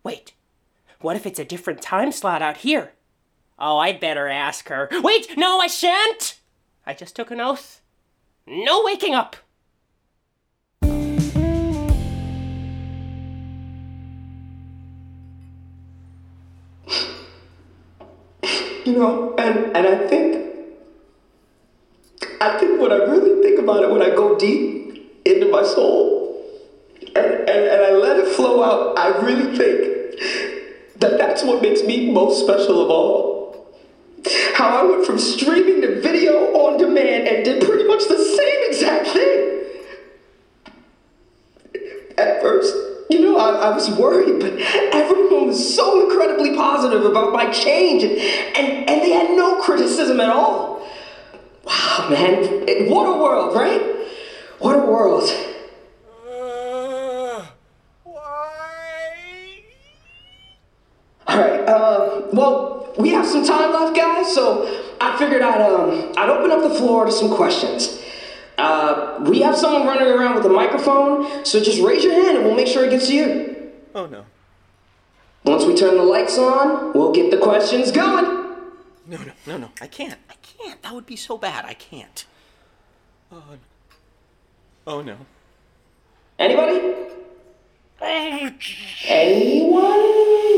Wait, 0.03 0.33
what 1.01 1.15
if 1.15 1.27
it's 1.27 1.37
a 1.37 1.45
different 1.45 1.83
time 1.83 2.11
slot 2.11 2.41
out 2.41 2.57
here? 2.57 2.93
Oh, 3.59 3.77
I'd 3.77 3.99
better 3.99 4.27
ask 4.27 4.69
her. 4.69 4.89
Wait, 4.91 5.37
no, 5.37 5.59
I 5.59 5.67
shan't! 5.67 6.39
I 6.83 6.95
just 6.95 7.15
took 7.15 7.29
an 7.29 7.39
oath. 7.39 7.81
No 8.47 8.81
waking 8.83 9.13
up! 9.13 9.35
You 18.95 19.01
know, 19.01 19.35
and, 19.37 19.75
and 19.75 19.85
I 19.85 20.07
think, 20.07 20.55
I 22.39 22.57
think 22.57 22.79
when 22.79 22.93
I 22.93 22.95
really 22.95 23.41
think 23.43 23.59
about 23.59 23.83
it, 23.83 23.91
when 23.91 24.01
I 24.01 24.11
go 24.11 24.37
deep 24.37 25.19
into 25.25 25.51
my 25.51 25.63
soul 25.63 26.41
and, 27.01 27.25
and, 27.25 27.49
and 27.49 27.81
I 27.83 27.91
let 27.91 28.17
it 28.19 28.33
flow 28.37 28.63
out, 28.63 28.97
I 28.97 29.09
really 29.19 29.53
think 29.57 30.97
that 31.01 31.17
that's 31.17 31.43
what 31.43 31.61
makes 31.61 31.83
me 31.83 32.09
most 32.09 32.45
special 32.45 32.81
of 32.81 32.89
all. 32.89 33.75
How 34.53 34.69
I 34.69 34.83
went 34.89 35.05
from 35.05 35.19
streaming 35.19 35.81
to 35.81 35.99
video 35.99 36.55
on 36.55 36.77
demand 36.77 37.27
and 37.27 37.43
did 37.43 37.65
pretty 37.65 37.83
much 37.83 38.07
the 38.07 38.17
same 38.17 38.59
exact 38.69 39.07
thing. 39.09 39.65
At 42.17 42.41
first, 42.41 42.73
I, 43.45 43.69
I 43.69 43.75
was 43.75 43.89
worried, 43.91 44.39
but 44.39 44.53
everyone 44.93 45.47
was 45.47 45.75
so 45.75 46.09
incredibly 46.09 46.55
positive 46.55 47.05
about 47.05 47.31
my 47.31 47.49
change, 47.51 48.03
and, 48.03 48.13
and, 48.13 48.89
and 48.89 49.01
they 49.01 49.11
had 49.11 49.29
no 49.31 49.61
criticism 49.61 50.19
at 50.19 50.29
all. 50.29 50.87
Wow, 51.63 52.07
man, 52.09 52.89
what 52.89 53.05
a 53.05 53.17
world, 53.21 53.55
right? 53.55 53.81
What 54.59 54.75
a 54.75 54.85
world. 54.85 55.29
All 61.27 61.39
right. 61.39 61.67
Uh, 61.67 62.21
well, 62.31 62.93
we 62.97 63.09
have 63.09 63.25
some 63.25 63.45
time 63.45 63.73
left, 63.73 63.95
guys. 63.95 64.33
So 64.33 64.67
I 65.01 65.17
figured 65.17 65.41
I'd 65.41 65.61
um 65.61 66.13
I'd 66.15 66.29
open 66.29 66.51
up 66.51 66.61
the 66.61 66.75
floor 66.75 67.05
to 67.05 67.11
some 67.11 67.29
questions. 67.35 67.99
Uh, 68.95 69.23
we 69.29 69.41
have 69.41 69.55
someone 69.55 69.85
running 69.85 70.07
around 70.07 70.35
with 70.35 70.45
a 70.45 70.49
microphone, 70.49 71.45
so 71.45 71.59
just 71.59 71.81
raise 71.81 72.03
your 72.03 72.13
hand 72.13 72.37
and 72.37 72.45
we'll 72.45 72.55
make 72.55 72.67
sure 72.67 72.85
it 72.85 72.89
gets 72.89 73.07
to 73.07 73.13
you. 73.13 73.71
Oh 73.93 74.05
no. 74.05 74.25
Once 75.43 75.65
we 75.65 75.75
turn 75.75 75.95
the 75.95 76.03
lights 76.03 76.37
on, 76.37 76.93
we'll 76.93 77.11
get 77.11 77.29
the 77.29 77.37
questions 77.37 77.91
going. 77.91 78.25
No, 79.07 79.17
no, 79.17 79.31
no, 79.45 79.57
no. 79.57 79.69
I 79.81 79.87
can't. 79.87 80.19
I 80.29 80.35
can't. 80.41 80.81
That 80.81 80.93
would 80.95 81.05
be 81.05 81.15
so 81.15 81.37
bad. 81.37 81.65
I 81.65 81.75
can't. 81.75 82.25
Oh, 83.31 83.43
no. 83.51 83.57
oh 84.87 85.01
no. 85.01 85.17
Anybody? 86.39 86.95
Anyone? 89.07 89.81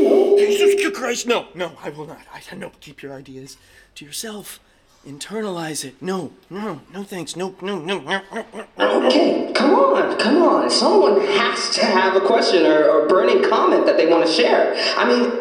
No. 0.02 0.36
Jesus 0.38 0.96
Christ, 0.96 1.26
no, 1.26 1.46
no, 1.54 1.72
I 1.82 1.90
will 1.90 2.06
not. 2.06 2.20
I 2.32 2.54
no, 2.54 2.72
keep 2.80 3.02
your 3.02 3.12
ideas 3.12 3.56
to 3.96 4.04
yourself. 4.04 4.60
Internalize 5.06 5.84
it. 5.84 6.00
No, 6.02 6.32
no, 6.50 6.80
no 6.92 7.02
thanks. 7.02 7.36
No, 7.36 7.54
no, 7.62 7.78
no, 7.78 8.00
no, 8.00 8.22
no, 8.32 8.44
no. 8.78 9.06
Okay, 9.06 9.52
come 9.54 9.74
on, 9.74 10.18
come 10.18 10.42
on. 10.42 10.70
Someone 10.70 11.20
has 11.20 11.70
to 11.76 11.84
have 11.86 12.16
a 12.16 12.20
question 12.20 12.66
or, 12.66 12.84
or 12.84 13.08
burning 13.08 13.48
comment 13.48 13.86
that 13.86 13.96
they 13.96 14.06
want 14.06 14.26
to 14.26 14.32
share. 14.32 14.74
I 14.96 15.06
mean, 15.06 15.32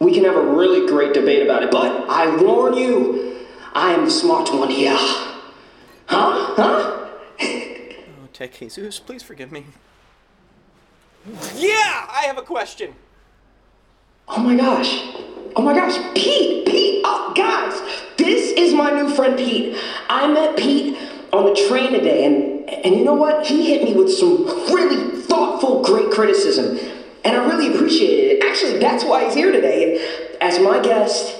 we 0.00 0.12
can 0.12 0.24
have 0.24 0.36
a 0.36 0.42
really 0.42 0.88
great 0.88 1.14
debate 1.14 1.42
about 1.42 1.62
it, 1.62 1.70
but 1.70 2.08
I 2.08 2.34
warn 2.42 2.74
you, 2.74 3.46
I 3.72 3.92
am 3.92 4.06
the 4.06 4.10
smart 4.10 4.52
one 4.52 4.70
here. 4.70 4.96
Huh? 6.06 6.54
Huh? 6.56 7.08
Oh, 7.40 8.28
Tech 8.32 8.54
Jesus, 8.54 8.98
please 8.98 9.22
forgive 9.22 9.52
me. 9.52 9.66
Yeah, 11.56 12.06
I 12.10 12.24
have 12.26 12.36
a 12.36 12.42
question. 12.42 12.94
Oh 14.28 14.42
my 14.42 14.56
gosh. 14.56 15.23
Oh 15.56 15.62
my 15.62 15.72
gosh, 15.72 15.96
Pete, 16.14 16.66
Pete, 16.66 17.02
oh, 17.04 17.32
guys, 17.36 17.80
this 18.16 18.50
is 18.52 18.74
my 18.74 18.90
new 18.90 19.08
friend 19.08 19.36
Pete. 19.38 19.76
I 20.08 20.26
met 20.26 20.56
Pete 20.56 20.96
on 21.32 21.46
the 21.46 21.54
train 21.68 21.92
today, 21.92 22.24
and 22.24 22.68
and 22.68 22.96
you 22.96 23.04
know 23.04 23.14
what? 23.14 23.46
He 23.46 23.70
hit 23.70 23.84
me 23.84 23.94
with 23.94 24.10
some 24.12 24.44
really 24.74 25.20
thoughtful, 25.22 25.82
great 25.82 26.10
criticism. 26.10 26.78
and 27.24 27.36
I 27.36 27.46
really 27.46 27.74
appreciate 27.74 28.36
it. 28.38 28.44
Actually, 28.44 28.78
that's 28.78 29.04
why 29.04 29.24
he's 29.24 29.34
here 29.34 29.50
today, 29.50 30.20
as 30.40 30.58
my 30.60 30.80
guest 30.80 31.34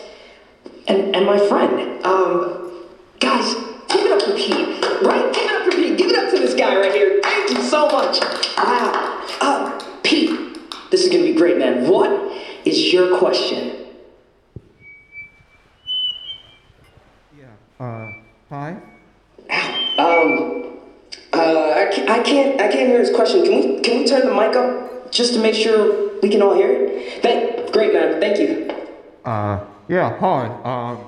and, 0.88 1.14
and 1.14 1.26
my 1.26 1.38
friend. 1.38 2.04
Um, 2.04 2.86
guys, 3.20 3.54
give 3.88 4.06
it 4.06 4.12
up 4.12 4.22
for 4.22 4.34
Pete, 4.34 5.02
right? 5.02 5.32
Give 5.34 5.44
it 5.44 5.52
up 5.52 5.64
for 5.64 5.70
Pete. 5.72 5.98
Give 5.98 6.10
it 6.10 6.16
up 6.16 6.30
to 6.32 6.38
this 6.38 6.54
guy 6.54 6.76
right 6.76 6.92
here. 6.92 7.20
Thank 7.22 7.50
you 7.50 7.62
so 7.62 7.88
much. 7.88 8.20
Wow. 8.56 9.26
Uh, 9.40 10.00
Pete, 10.02 10.58
this 10.90 11.04
is 11.04 11.10
gonna 11.10 11.24
be 11.24 11.34
great, 11.34 11.58
man. 11.58 11.88
What 11.88 12.10
is 12.64 12.92
your 12.92 13.18
question? 13.18 13.83
Uh, 17.78 18.08
hi? 18.48 18.76
Um, 19.98 20.78
uh, 21.32 21.36
I 21.36 21.90
can't, 21.92 22.10
I 22.10 22.22
can't, 22.22 22.60
I 22.60 22.68
can't 22.68 22.88
hear 22.88 22.98
his 23.00 23.10
question. 23.10 23.42
Can 23.44 23.52
we, 23.52 23.80
can 23.80 24.00
we 24.00 24.06
turn 24.06 24.26
the 24.26 24.34
mic 24.34 24.54
up 24.56 25.10
just 25.10 25.34
to 25.34 25.40
make 25.40 25.54
sure 25.54 26.10
we 26.20 26.28
can 26.28 26.42
all 26.42 26.54
hear 26.54 26.70
it? 26.70 27.22
Thank, 27.22 27.72
great, 27.72 27.92
man. 27.92 28.20
Thank 28.20 28.38
you. 28.38 28.70
Uh, 29.24 29.64
yeah, 29.88 30.16
hi. 30.18 30.46
Um, 30.64 31.04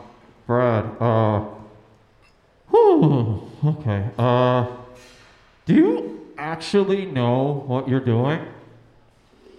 Brad. 0.47 0.85
Uh, 1.01 1.45
whew, 2.71 3.43
okay. 3.65 4.11
Uh, 4.19 4.67
do 5.67 5.75
you 5.75 6.21
actually 6.39 7.07
know 7.07 7.65
what 7.67 7.89
you're 7.89 8.01
doing? 8.01 8.41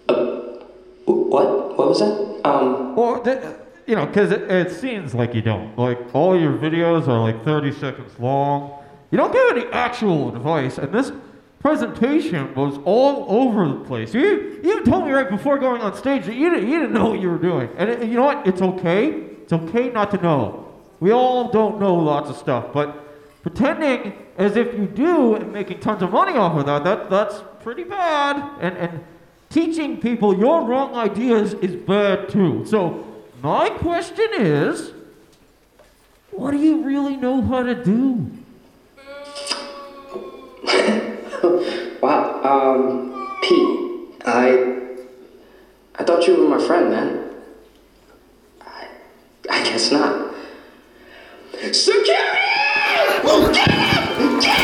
What? 0.07 1.77
What 1.77 1.87
was 1.89 1.99
that? 1.99 2.41
Um. 2.47 2.95
Well, 2.95 3.21
th- 3.21 3.39
you 3.87 3.95
know, 3.95 4.05
because 4.05 4.31
it, 4.31 4.51
it 4.51 4.71
seems 4.71 5.15
like 5.15 5.33
you 5.33 5.41
don't. 5.41 5.77
Like, 5.77 6.13
all 6.13 6.39
your 6.39 6.53
videos 6.53 7.07
are 7.07 7.19
like 7.19 7.43
30 7.43 7.71
seconds 7.71 8.19
long. 8.19 8.83
You 9.09 9.17
don't 9.17 9.31
give 9.31 9.57
any 9.57 9.65
actual 9.71 10.35
advice, 10.35 10.77
and 10.77 10.93
this 10.93 11.11
presentation 11.59 12.53
was 12.53 12.77
all 12.83 13.25
over 13.29 13.67
the 13.69 13.85
place. 13.85 14.13
You, 14.13 14.59
you 14.61 14.83
told 14.83 15.05
me 15.05 15.11
right 15.11 15.29
before 15.29 15.57
going 15.57 15.81
on 15.81 15.95
stage 15.95 16.25
that 16.25 16.35
you 16.35 16.49
didn't, 16.49 16.69
you 16.69 16.79
didn't 16.79 16.93
know 16.93 17.11
what 17.11 17.21
you 17.21 17.29
were 17.29 17.37
doing. 17.37 17.69
And 17.77 17.89
it, 17.89 18.03
you 18.03 18.15
know 18.15 18.25
what? 18.25 18.45
It's 18.45 18.61
okay. 18.61 19.11
It's 19.41 19.53
okay 19.53 19.89
not 19.89 20.11
to 20.11 20.17
know. 20.21 20.65
We 20.99 21.11
all 21.11 21.49
don't 21.49 21.79
know 21.79 21.95
lots 21.95 22.29
of 22.29 22.35
stuff, 22.35 22.73
but 22.73 23.03
pretending 23.41 24.13
as 24.37 24.57
if 24.57 24.77
you 24.77 24.85
do 24.85 25.35
and 25.35 25.53
making 25.53 25.79
tons 25.79 26.01
of 26.03 26.11
money 26.11 26.37
off 26.37 26.57
of 26.57 26.65
that, 26.65 26.83
that 26.83 27.09
that's 27.09 27.41
pretty 27.63 27.83
bad. 27.83 28.35
And, 28.59 28.77
and 28.77 29.03
teaching 29.49 30.01
people 30.01 30.37
your 30.37 30.63
wrong 30.63 30.95
ideas 30.95 31.53
is 31.55 31.75
bad 31.75 32.29
too. 32.29 32.65
So, 32.65 33.06
my 33.47 33.69
question 33.69 34.27
is 34.33 34.91
what 36.31 36.51
do 36.51 36.57
you 36.57 36.83
really 36.83 37.15
know 37.15 37.41
how 37.41 37.63
to 37.63 37.75
do? 37.75 38.29
Wow. 41.99 42.43
Um, 42.43 43.39
Pete, 43.41 44.21
I, 44.23 44.45
I 45.95 46.03
thought 46.03 46.27
you 46.27 46.35
were 46.35 46.47
my 46.47 46.63
friend, 46.63 46.91
man. 46.91 47.29
I, 48.61 48.87
I 49.49 49.63
guess 49.63 49.91
not. 49.91 50.35
Security! 51.71 52.13
Get 53.53 53.71
him! 53.71 54.39
Get 54.39 54.45
him! 54.45 54.56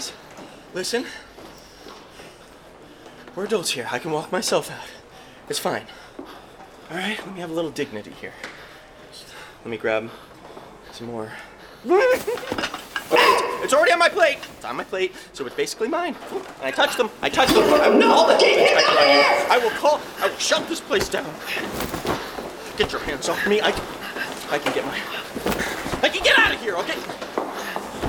Guys? 0.00 0.12
Listen. 0.72 1.04
We're 3.34 3.44
adults 3.44 3.72
here. 3.72 3.86
I 3.90 3.98
can 3.98 4.10
walk 4.10 4.32
myself 4.32 4.70
out. 4.70 4.86
It's 5.48 5.58
fine. 5.58 5.84
All 6.18 6.96
right, 6.96 7.18
let 7.18 7.34
me 7.34 7.40
have 7.40 7.50
a 7.50 7.52
little 7.52 7.70
dignity 7.70 8.12
here. 8.20 8.32
Let 9.62 9.70
me 9.70 9.76
grab 9.76 10.10
some 10.92 11.08
more. 11.08 11.32
It's 13.62 13.74
already 13.74 13.92
on 13.92 13.98
my 13.98 14.08
plate. 14.08 14.38
It's 14.56 14.64
on 14.64 14.74
my 14.74 14.84
plate, 14.84 15.14
so 15.34 15.44
it's 15.44 15.54
basically 15.54 15.86
mine. 15.86 16.16
And 16.32 16.62
I 16.62 16.70
touched 16.70 16.96
them. 16.96 17.10
I 17.20 17.28
touched 17.28 17.52
them. 17.52 17.64
I 17.64 17.90
call 18.00 18.26
the 18.26 18.34
inspector. 18.34 19.52
I 19.52 19.60
will 19.62 19.70
call. 19.70 20.00
I 20.18 20.28
will 20.28 20.36
shut 20.38 20.66
this 20.66 20.80
place 20.80 21.08
down. 21.10 21.30
Get 22.78 22.90
your 22.90 23.02
hands 23.02 23.28
off 23.28 23.46
me. 23.46 23.60
I. 23.60 23.68
I 24.50 24.58
can 24.58 24.72
get 24.72 24.84
my. 24.86 24.98
I 26.02 26.08
can 26.08 26.24
get 26.24 26.38
out 26.38 26.54
of 26.54 26.60
here. 26.60 26.76
Okay. 26.76 27.29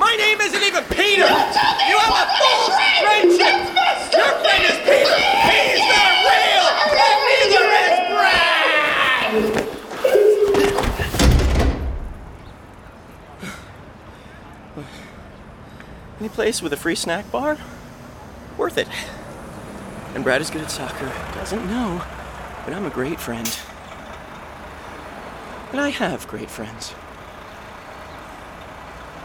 My 0.02 0.16
name 0.16 0.40
isn't 0.40 0.64
even 0.64 0.82
Peter. 0.84 1.22
You 1.22 1.96
have 1.96 2.10
a 2.10 2.26
false 2.42 2.74
friendship. 3.00 3.54
Your 4.12 4.32
friend 4.42 4.62
is 4.64 4.76
Peter. 4.82 5.14
He's 5.46 5.78
not 5.94 6.12
real, 6.26 6.66
and 6.90 7.18
neither 7.30 7.64
is 7.86 7.96
Brad. 8.10 9.62
Any 16.18 16.30
place 16.30 16.60
with 16.60 16.72
a 16.72 16.76
free 16.76 16.96
snack 16.96 17.30
bar? 17.30 17.56
Worth 18.58 18.78
it. 18.78 18.88
And 20.16 20.24
Brad 20.24 20.40
is 20.40 20.50
good 20.50 20.62
at 20.62 20.70
soccer. 20.72 21.12
Doesn't 21.32 21.64
know, 21.70 22.02
but 22.64 22.74
I'm 22.74 22.86
a 22.86 22.90
great 22.90 23.20
friend. 23.20 23.56
And 25.70 25.80
I 25.80 25.90
have 25.90 26.26
great 26.26 26.50
friends. 26.50 26.92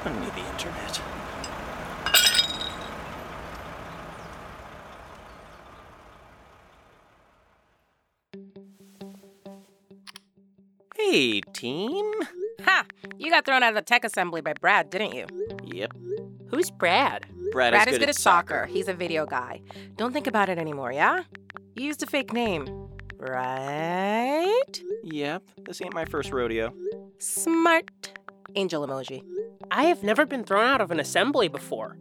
Need 0.05 0.33
the 0.36 0.51
internet. 0.51 1.01
Hey, 10.95 11.41
team. 11.53 12.12
Ha! 12.63 12.86
You 13.17 13.29
got 13.29 13.45
thrown 13.45 13.63
out 13.63 13.69
of 13.69 13.75
the 13.75 13.81
tech 13.81 14.03
assembly 14.05 14.41
by 14.41 14.53
Brad, 14.53 14.89
didn't 14.89 15.13
you? 15.13 15.25
Yep. 15.63 15.93
Who's 16.49 16.71
Brad? 16.71 17.25
Brad, 17.51 17.73
Brad 17.73 17.88
is 17.88 17.97
good, 17.97 18.10
at 18.10 18.15
soccer. 18.15 18.65
He's 18.65 18.88
a 18.88 18.93
video 18.93 19.25
guy. 19.25 19.62
Don't 19.95 20.13
think 20.13 20.27
about 20.27 20.49
it 20.49 20.57
anymore, 20.57 20.91
yeah? 20.91 21.23
You 21.75 21.86
used 21.86 22.01
a 22.03 22.07
fake 22.07 22.33
name, 22.33 22.65
right? 23.17 24.81
Yep. 25.03 25.43
This 25.65 25.81
ain't 25.81 25.93
my 25.93 26.05
first 26.05 26.31
rodeo. 26.31 26.73
Smart. 27.19 27.89
Angel 28.55 28.86
emoji. 28.88 29.23
I 29.71 29.84
have 29.86 30.03
never 30.03 30.25
been 30.25 30.43
thrown 30.43 30.65
out 30.65 30.82
of 30.82 30.91
an 30.91 30.99
assembly 30.99 31.47
before. 31.47 31.97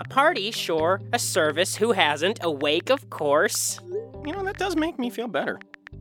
A 0.00 0.04
party, 0.04 0.50
sure. 0.50 1.00
A 1.12 1.18
service, 1.18 1.76
who 1.76 1.92
hasn't? 1.92 2.38
A 2.42 2.50
wake, 2.50 2.90
of 2.90 3.10
course. 3.10 3.80
You 4.24 4.32
know, 4.32 4.42
that 4.44 4.58
does 4.58 4.76
make 4.76 4.98
me 4.98 5.10
feel 5.10 5.28
better. 5.28 5.58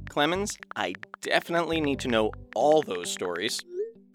Clemens, 0.10 0.58
I 0.76 0.94
definitely 1.22 1.82
need 1.82 2.00
to 2.00 2.08
know 2.08 2.32
all 2.56 2.82
those 2.82 3.12
stories. 3.12 3.62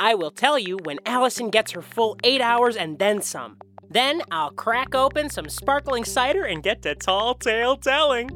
I 0.01 0.15
will 0.15 0.31
tell 0.31 0.59
you 0.59 0.79
when 0.85 0.99
Allison 1.07 1.51
gets 1.51 1.73
her 1.73 1.83
full 1.83 2.17
eight 2.25 2.41
hours 2.41 2.77
and 2.77 2.99
then 2.99 3.21
some. 3.21 3.59
Then 3.91 4.23
I'll 4.31 4.51
crack 4.51 4.95
open 4.95 5.31
some 5.31 5.49
sparkling 5.49 6.05
cider 6.05 6.45
and 6.45 6.63
get 6.63 6.83
to 6.83 6.95
tall 6.95 7.35
tale 7.35 7.77
telling. 7.77 8.29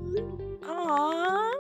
Aww. 0.63 1.53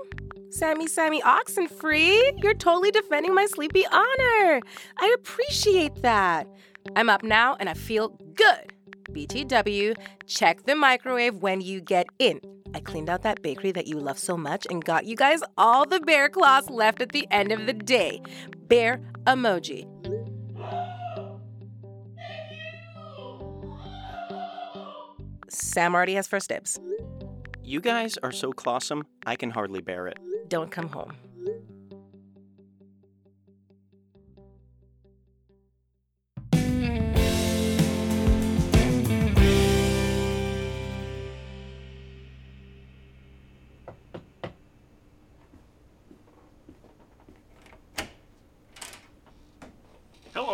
Sammy, 0.50 0.86
Sammy 0.86 1.22
Oxenfree, 1.22 2.42
you're 2.42 2.54
totally 2.54 2.90
defending 2.90 3.34
my 3.34 3.46
sleepy 3.46 3.86
honor. 3.86 4.60
I 4.98 5.14
appreciate 5.14 6.02
that. 6.02 6.46
I'm 6.96 7.08
up 7.08 7.22
now 7.22 7.56
and 7.58 7.68
I 7.68 7.74
feel 7.74 8.10
good. 8.34 8.72
BTW, 9.10 9.96
check 10.26 10.64
the 10.64 10.74
microwave 10.74 11.36
when 11.36 11.60
you 11.60 11.80
get 11.80 12.06
in. 12.18 12.40
I 12.74 12.80
cleaned 12.80 13.10
out 13.10 13.22
that 13.22 13.42
bakery 13.42 13.72
that 13.72 13.86
you 13.86 13.98
love 13.98 14.18
so 14.18 14.36
much 14.36 14.66
and 14.70 14.84
got 14.84 15.04
you 15.04 15.16
guys 15.16 15.42
all 15.58 15.84
the 15.84 16.00
bear 16.00 16.28
claws 16.28 16.70
left 16.70 17.02
at 17.02 17.12
the 17.12 17.26
end 17.30 17.52
of 17.52 17.66
the 17.66 17.72
day. 17.72 18.22
Bear 18.68 19.00
emoji. 19.26 19.86
Sam 25.48 25.94
already 25.94 26.14
has 26.14 26.26
first 26.26 26.48
dibs. 26.48 26.80
You 27.62 27.80
guys 27.80 28.16
are 28.22 28.32
so 28.32 28.52
clawsome, 28.52 29.06
I 29.26 29.36
can 29.36 29.50
hardly 29.50 29.80
bear 29.80 30.06
it. 30.06 30.18
Don't 30.48 30.70
come 30.70 30.88
home. 30.88 31.14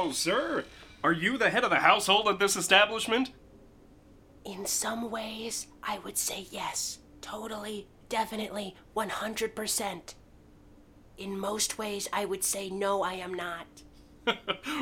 Hello, 0.08 0.14
sir. 0.14 0.64
Are 1.04 1.12
you 1.12 1.36
the 1.36 1.50
head 1.50 1.64
of 1.64 1.70
the 1.70 1.80
household 1.80 2.28
at 2.28 2.38
this 2.38 2.56
establishment? 2.56 3.30
In 4.42 4.64
some 4.64 5.10
ways, 5.10 5.66
I 5.82 5.98
would 5.98 6.16
say 6.16 6.46
yes. 6.50 7.00
Totally, 7.20 7.88
definitely, 8.08 8.74
100%. 8.96 10.14
in 11.18 11.38
most 11.38 11.76
ways, 11.76 12.08
I 12.10 12.24
would 12.24 12.42
say 12.42 12.70
no, 12.70 13.02
I 13.02 13.14
am 13.14 13.34
not. 13.34 13.66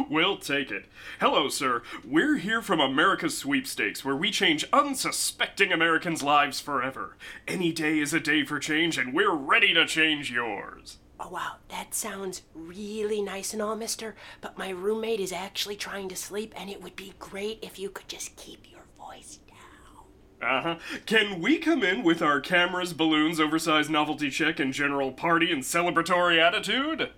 We'll 0.08 0.38
take 0.38 0.70
it. 0.70 0.86
Hello, 1.18 1.48
sir. 1.48 1.82
We're 2.04 2.36
here 2.36 2.62
from 2.62 2.78
America's 2.78 3.36
Sweepstakes, 3.36 4.04
where 4.04 4.14
we 4.14 4.30
change 4.30 4.64
unsuspecting 4.72 5.72
Americans' 5.72 6.22
lives 6.22 6.60
forever. 6.60 7.16
Any 7.48 7.72
day 7.72 7.98
is 7.98 8.14
a 8.14 8.20
day 8.20 8.44
for 8.44 8.60
change, 8.60 8.96
and 8.96 9.12
we're 9.12 9.34
ready 9.34 9.74
to 9.74 9.86
change 9.86 10.30
yours. 10.30 10.98
Oh, 11.18 11.28
wow, 11.30 11.56
that 11.68 11.94
sounds 11.94 12.42
really 12.54 13.22
nice 13.22 13.52
and 13.54 13.62
all, 13.62 13.74
mister, 13.74 14.14
but 14.42 14.58
my 14.58 14.68
roommate 14.68 15.20
is 15.20 15.32
actually 15.32 15.76
trying 15.76 16.08
to 16.10 16.16
sleep, 16.16 16.52
and 16.56 16.68
it 16.68 16.82
would 16.82 16.94
be 16.94 17.14
great 17.18 17.58
if 17.62 17.78
you 17.78 17.88
could 17.88 18.08
just 18.08 18.36
keep 18.36 18.70
your 18.70 18.82
voice 18.98 19.38
down. 19.48 20.48
Uh 20.48 20.62
huh. 20.62 20.78
Can 21.06 21.40
we 21.40 21.58
come 21.58 21.82
in 21.82 22.02
with 22.02 22.20
our 22.20 22.40
cameras, 22.40 22.92
balloons, 22.92 23.40
oversized 23.40 23.90
novelty 23.90 24.28
check, 24.30 24.60
and 24.60 24.74
general 24.74 25.10
party 25.10 25.50
and 25.50 25.62
celebratory 25.62 26.38
attitude? 26.38 27.10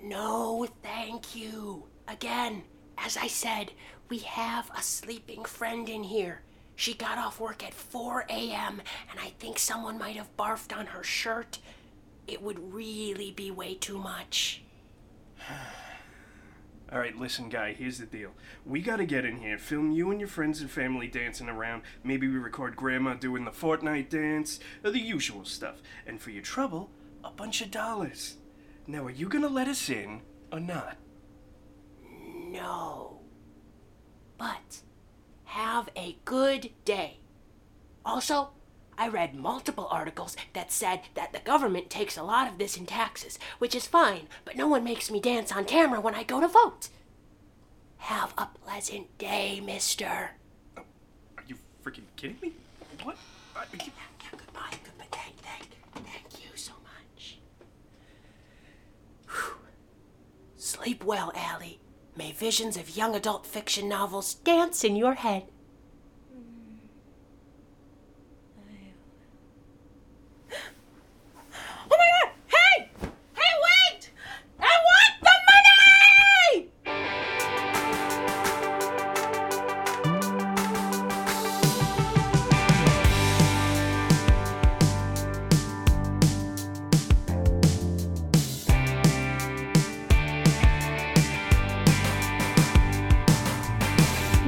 No, 0.00 0.66
thank 0.82 1.36
you. 1.36 1.84
Again, 2.08 2.62
as 2.96 3.16
I 3.18 3.26
said, 3.26 3.72
we 4.08 4.18
have 4.18 4.70
a 4.76 4.82
sleeping 4.82 5.44
friend 5.44 5.88
in 5.88 6.04
here. 6.04 6.42
She 6.74 6.94
got 6.94 7.18
off 7.18 7.38
work 7.38 7.62
at 7.62 7.74
4 7.74 8.24
a.m., 8.30 8.80
and 9.10 9.20
I 9.20 9.28
think 9.38 9.58
someone 9.58 9.98
might 9.98 10.16
have 10.16 10.34
barfed 10.36 10.76
on 10.76 10.86
her 10.86 11.02
shirt. 11.04 11.58
It 12.26 12.42
would 12.42 12.72
really 12.72 13.30
be 13.30 13.50
way 13.50 13.74
too 13.74 13.98
much. 13.98 14.62
All 16.92 16.98
right, 16.98 17.16
listen, 17.16 17.48
guy, 17.48 17.72
here's 17.72 17.98
the 17.98 18.04
deal. 18.04 18.32
We 18.66 18.82
gotta 18.82 19.06
get 19.06 19.24
in 19.24 19.38
here, 19.38 19.56
film 19.56 19.92
you 19.92 20.10
and 20.10 20.20
your 20.20 20.28
friends 20.28 20.60
and 20.60 20.70
family 20.70 21.08
dancing 21.08 21.48
around. 21.48 21.82
Maybe 22.04 22.28
we 22.28 22.36
record 22.36 22.76
Grandma 22.76 23.14
doing 23.14 23.46
the 23.46 23.50
Fortnite 23.50 24.10
dance, 24.10 24.60
or 24.84 24.90
the 24.90 25.00
usual 25.00 25.46
stuff. 25.46 25.76
And 26.06 26.20
for 26.20 26.30
your 26.30 26.42
trouble, 26.42 26.90
a 27.24 27.30
bunch 27.30 27.62
of 27.62 27.70
dollars. 27.70 28.36
Now, 28.86 29.06
are 29.06 29.10
you 29.10 29.28
gonna 29.28 29.48
let 29.48 29.68
us 29.68 29.88
in, 29.88 30.20
or 30.52 30.60
not? 30.60 30.98
No. 32.02 33.20
But 34.36 34.82
have 35.44 35.88
a 35.96 36.18
good 36.26 36.72
day. 36.84 37.20
Also, 38.04 38.50
I 38.98 39.08
read 39.08 39.34
multiple 39.34 39.88
articles 39.90 40.36
that 40.52 40.70
said 40.70 41.00
that 41.14 41.32
the 41.32 41.38
government 41.40 41.90
takes 41.90 42.16
a 42.16 42.22
lot 42.22 42.48
of 42.48 42.58
this 42.58 42.76
in 42.76 42.86
taxes, 42.86 43.38
which 43.58 43.74
is 43.74 43.86
fine, 43.86 44.28
but 44.44 44.56
no 44.56 44.68
one 44.68 44.84
makes 44.84 45.10
me 45.10 45.18
dance 45.20 45.50
on 45.50 45.64
camera 45.64 46.00
when 46.00 46.14
I 46.14 46.22
go 46.22 46.40
to 46.40 46.48
vote. 46.48 46.88
Have 47.98 48.34
a 48.36 48.46
pleasant 48.64 49.16
day, 49.18 49.60
mister. 49.64 50.32
Oh, 50.76 50.82
are 51.38 51.44
you 51.46 51.56
freaking 51.84 52.02
kidding 52.16 52.36
me? 52.42 52.52
What? 53.02 53.16
I- 53.56 53.64
Goodbye, 53.72 54.76
goodbye. 54.84 55.06
Thank, 55.10 55.36
thank, 55.42 55.68
thank 55.94 56.44
you 56.44 56.50
so 56.56 56.72
much. 56.82 57.38
Whew. 59.28 59.54
Sleep 60.56 61.04
well, 61.04 61.32
Allie. 61.34 61.80
May 62.16 62.32
visions 62.32 62.76
of 62.76 62.96
young 62.96 63.14
adult 63.14 63.46
fiction 63.46 63.88
novels 63.88 64.34
dance 64.34 64.84
in 64.84 64.96
your 64.96 65.14
head. 65.14 65.44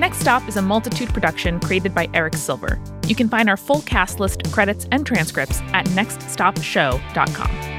Next 0.04 0.20
Stop 0.20 0.46
is 0.48 0.58
a 0.58 0.60
multitude 0.60 1.14
production 1.14 1.58
created 1.60 1.94
by 1.94 2.10
Eric 2.12 2.36
Silver. 2.36 2.78
You 3.06 3.14
can 3.14 3.26
find 3.26 3.48
our 3.48 3.56
full 3.56 3.80
cast 3.80 4.20
list, 4.20 4.52
credits, 4.52 4.86
and 4.92 5.06
transcripts 5.06 5.62
at 5.72 5.86
nextstopshow.com. 5.86 7.73